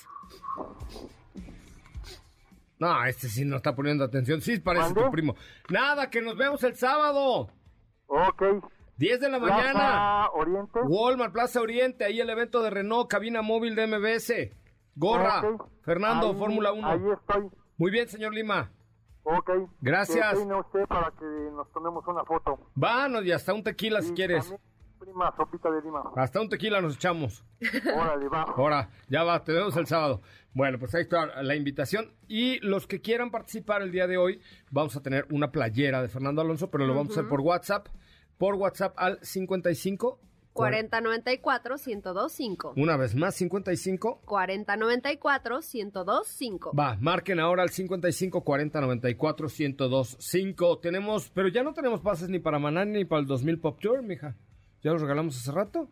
[2.79, 4.41] No, este sí no está poniendo atención.
[4.41, 5.35] Sí, parece tu primo.
[5.71, 7.51] Nada, que nos vemos el sábado.
[8.07, 8.43] Ok.
[8.99, 9.73] 10 de la mañana.
[9.73, 10.81] Plaza Oriente.
[10.85, 12.05] Walmart, Plaza Oriente.
[12.05, 14.53] Ahí el evento de Renault, cabina móvil de MBS.
[14.95, 15.43] Gorra.
[15.83, 16.89] Fernando, Fórmula 1.
[16.89, 17.51] Ahí estoy.
[17.77, 18.71] Muy bien, señor Lima.
[19.23, 19.51] Ok.
[19.81, 20.35] Gracias.
[20.39, 22.59] Que usted para que nos tomemos una foto.
[22.75, 24.55] Vámonos y hasta un tequila si quieres.
[25.01, 26.03] prima, sopita de lima.
[26.17, 27.45] Hasta un tequila nos echamos.
[27.95, 28.43] Órale, va.
[28.43, 30.23] Ahora, ya va, te vemos el sábado.
[30.57, 32.15] Bueno, pues ahí está la invitación.
[32.29, 34.41] Y los que quieran participar el día de hoy,
[34.71, 37.89] vamos a tener una playera de Fernando Alonso, pero lo vamos a hacer por WhatsApp.
[38.39, 40.19] Por WhatsApp al 55
[40.55, 42.73] 4094 1025.
[42.75, 46.73] Una vez más, 55 4094 1025.
[46.75, 50.79] Va, marquen ahora al 55 4094 1025.
[50.79, 54.03] Tenemos, pero ya no tenemos pases ni para Maná ni para el 2000 Pop Tour,
[54.03, 54.35] mija.
[54.83, 55.91] Ya los regalamos hace rato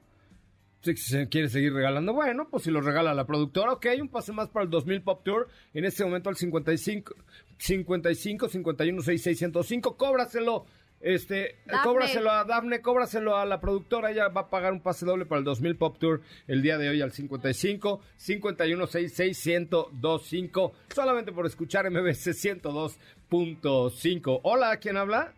[0.85, 4.33] si se quiere seguir regalando, bueno, pues si lo regala la productora, ok, un pase
[4.33, 7.15] más para el 2000 Pop Tour, en este momento al 55,
[7.59, 10.67] 55, 51, 6605, cóbraselo,
[11.01, 15.27] este, cóbraselo a Dafne, cóbraselo a la productora, ella va a pagar un pase doble
[15.27, 21.33] para el 2000 Pop Tour el día de hoy al 55, 51, 66, 1025, solamente
[21.33, 24.41] por escuchar MBC 102.5.
[24.43, 25.33] Hola, ¿quién habla?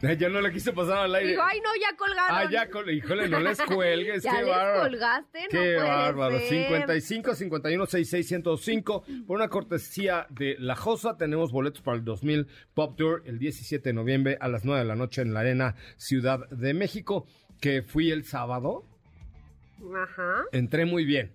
[0.18, 1.30] Ya no le quise pasar al aire.
[1.30, 2.36] Digo, ay, no, ya colgaron.
[2.36, 2.94] Ah, ya colgaron.
[2.94, 4.22] Híjole, no les cuelgues.
[4.22, 4.80] ya qué les bárbaro.
[4.90, 6.38] colgaste, no Qué bárbaro.
[6.38, 6.48] ser.
[6.48, 9.04] 55 51 66 105.
[9.26, 13.88] Por una cortesía de La Josa, tenemos boletos para el 2000 Pop Tour el 17
[13.88, 17.26] de noviembre a las 9 de la noche en la Arena Ciudad de México.
[17.60, 18.84] Que fui el sábado.
[19.96, 20.44] Ajá.
[20.52, 21.32] Entré muy bien.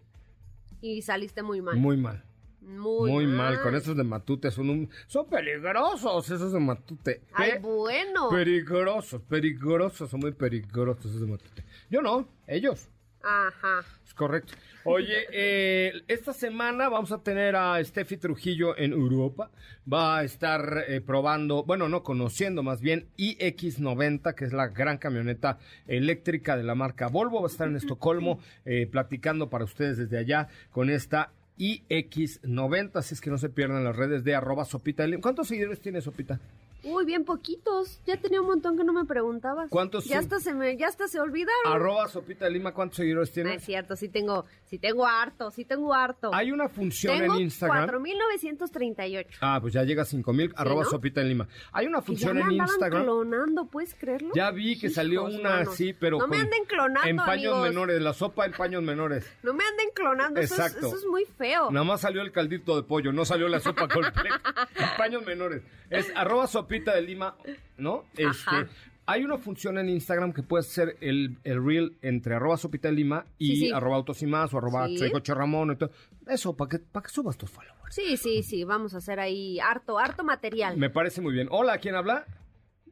[0.82, 1.76] Y saliste muy mal.
[1.76, 2.24] Muy mal.
[2.66, 4.90] Muy, Muy mal, con esos de Matute son un...
[5.08, 7.22] son peligrosos esos de Matute.
[7.34, 8.30] Ay, Pe- bueno.
[8.30, 11.64] Peligrosos, peligrosos, son muy peligrosos esos de Matute.
[11.90, 12.90] Yo no, ellos.
[13.22, 13.86] Ajá.
[14.06, 14.54] Es correcto.
[14.86, 19.50] Oye, eh, esta semana vamos a tener a Steffi Trujillo en Europa.
[19.92, 24.98] Va a estar eh, probando, bueno, no conociendo más bien, iX90, que es la gran
[24.98, 25.58] camioneta
[25.88, 27.42] eléctrica de la marca Volvo.
[27.42, 32.92] Va a estar en Estocolmo eh, platicando para ustedes desde allá con esta iX90.
[32.96, 35.06] Así es que no se pierdan las redes de arroba Sopita.
[35.22, 36.40] ¿Cuántos seguidores tiene Sopita?
[36.84, 38.02] Uy, bien poquitos.
[38.06, 39.70] Ya tenía un montón que no me preguntabas.
[39.70, 40.06] ¿Cuántos?
[40.06, 41.72] Ya hasta se me, ya hasta se olvidaron.
[41.72, 43.54] Arroba Sopita Lima, ¿cuántos seguidores tienes?
[43.54, 46.32] Ah, es cierto, sí tengo, sí tengo harto, sí tengo harto.
[46.34, 47.90] Hay una función en Instagram.
[47.90, 49.28] 4.938.
[49.40, 51.48] Ah, pues ya llega a 5.000, arroba Sopita de Lima.
[51.72, 53.04] Hay una función en Instagram.
[53.04, 54.32] clonando, ¿puedes creerlo?
[54.36, 58.14] Ya vi que salió una así, pero No me anden clonando, En paños menores, la
[58.14, 59.26] sopa en paños menores.
[59.44, 60.80] No me anden clonando, Exacto.
[60.80, 61.70] Eso, es, eso es muy feo.
[61.70, 64.42] Nada más salió el caldito de pollo, no salió la sopa completa.
[64.76, 65.62] en paños menores.
[65.90, 67.36] Es arroba Sopita de Lima
[67.78, 68.06] ¿no?
[68.18, 68.68] Este,
[69.06, 72.96] hay una función en Instagram que puede ser el, el reel entre arroba sopita de
[72.96, 74.98] lima y arroba autos y más o arroba sí.
[75.28, 75.92] Ramón y todo.
[76.28, 77.94] Eso, para que, para que subas tus followers.
[77.94, 80.78] Sí, sí, sí, vamos a hacer ahí harto, harto material.
[80.78, 81.48] Me parece muy bien.
[81.52, 82.26] Hola, ¿quién habla?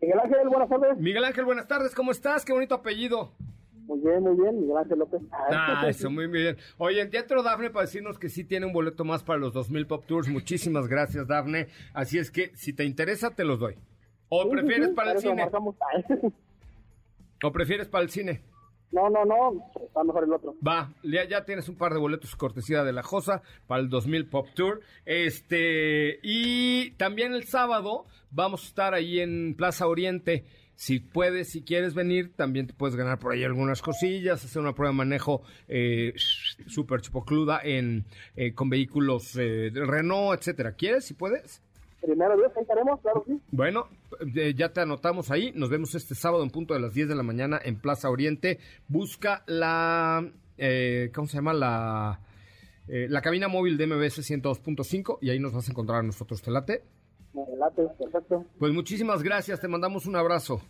[0.02, 0.98] Miguel Ángel, buenas tardes.
[0.98, 2.44] Miguel Ángel, buenas tardes, ¿cómo estás?
[2.44, 3.32] Qué bonito apellido.
[3.92, 5.22] Muy bien, muy bien, Miguel Ángel López.
[5.34, 6.56] Ah, eso, muy bien.
[6.78, 9.86] Oye, en Teatro Dafne para decirnos que sí tiene un boleto más para los 2000
[9.86, 10.30] Pop Tours.
[10.30, 11.68] Muchísimas gracias, Dafne.
[11.94, 13.76] Así es que si te interesa, te los doy.
[14.30, 15.46] ¿O prefieres para el cine?
[17.44, 18.42] ¿O prefieres para el cine?
[18.94, 20.56] No, no, no, está mejor el otro.
[20.66, 24.30] Va, ya, ya, tienes un par de boletos cortesía de la Josa para el 2000
[24.30, 24.80] Pop Tour.
[25.04, 30.46] Este, y también el sábado vamos a estar ahí en Plaza Oriente.
[30.76, 34.74] Si puedes, si quieres venir, también te puedes ganar por ahí algunas cosillas, hacer una
[34.74, 36.14] prueba de manejo eh,
[36.66, 38.06] súper chupocluda en,
[38.36, 40.74] eh, con vehículos eh, Renault, etcétera.
[40.74, 41.62] ¿Quieres, si puedes?
[42.02, 43.40] Primero Dios, estaremos, claro sí.
[43.52, 43.88] Bueno,
[44.36, 45.52] eh, ya te anotamos ahí.
[45.56, 48.60] Nos vemos este sábado en punto de las 10 de la mañana en Plaza Oriente.
[48.88, 50.28] Busca la.
[50.58, 51.54] Eh, ¿Cómo se llama?
[51.54, 52.20] La.
[52.88, 56.42] Eh, la cabina móvil de MBS 102.5 y ahí nos vas a encontrar a nosotros.
[56.42, 56.84] ¿Te late?
[57.34, 57.44] Me
[57.98, 58.46] perfecto.
[58.60, 60.62] Pues muchísimas gracias, te mandamos un abrazo.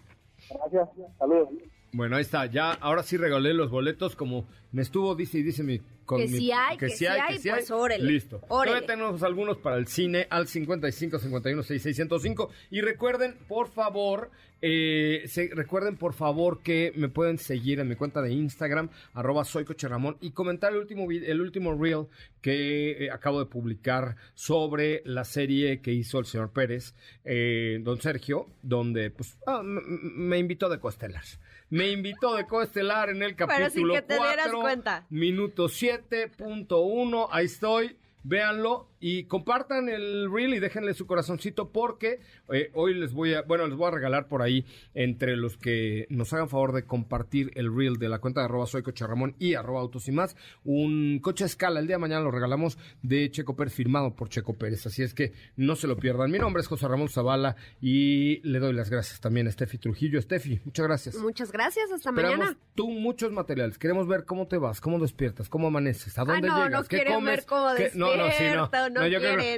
[0.49, 1.49] Gracias, saludos.
[1.93, 5.63] Bueno, ahí está, ya, ahora sí regalé los boletos como me estuvo, dice y dice
[5.63, 5.81] mi
[6.17, 8.01] que si hay, que, si hay, que si pues hay.
[8.01, 8.39] Listo.
[8.47, 15.25] Todavía tenemos algunos para el cine al 55 51 6605 y recuerden, por favor, eh,
[15.53, 20.17] recuerden por favor que me pueden seguir en mi cuenta de Instagram arroba soy Ramón
[20.21, 22.07] y comentar el último el último reel
[22.41, 26.93] que eh, acabo de publicar sobre la serie que hizo el señor Pérez,
[27.25, 31.23] eh, don Sergio, donde pues ah, me invitó de coestelar.
[31.71, 34.60] Me invitó de coestelar en el capítulo 4,
[35.09, 42.19] minuto 7.1, ahí estoy, véanlo y compartan el reel y déjenle su corazoncito porque
[42.53, 46.05] eh, hoy les voy a, bueno, les voy a regalar por ahí entre los que
[46.09, 49.35] nos hagan favor de compartir el reel de la cuenta de arroba soy coche Ramón
[49.39, 51.79] y arroba autos y más, un coche a escala.
[51.79, 54.85] El día de mañana lo regalamos de Checo Pérez firmado por Checo Pérez.
[54.85, 56.29] Así es que no se lo pierdan.
[56.29, 60.21] Mi nombre es José Ramón Zavala y le doy las gracias también a Steffi Trujillo.
[60.21, 61.15] Steffi, muchas gracias.
[61.15, 62.55] Muchas gracias, hasta mañana.
[62.75, 63.79] Tú muchos materiales.
[63.79, 67.37] Queremos ver cómo te vas, cómo despiertas, cómo amaneces, a dónde no, llegas, qué comes.
[67.37, 68.69] Ver cómo no, no, sí, no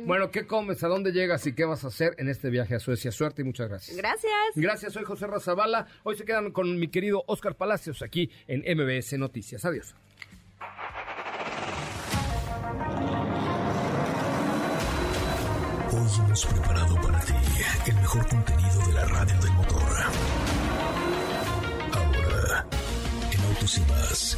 [0.06, 0.84] bueno, ¿qué comes?
[0.84, 3.12] ¿A dónde llegas y qué vas a hacer en este viaje a Suecia?
[3.12, 3.98] Suerte y muchas gracias.
[3.98, 4.32] Gracias.
[4.56, 5.88] Gracias, soy José Razabala.
[6.04, 9.66] Hoy se quedan con mi querido Oscar Palacios aquí en MBS Noticias.
[9.66, 9.96] Adiós.
[15.92, 17.34] Hoy hemos preparado para ti
[17.86, 19.84] el mejor contenido de la radio del motor.
[21.92, 22.66] Ahora,
[23.32, 24.38] en Autos y más,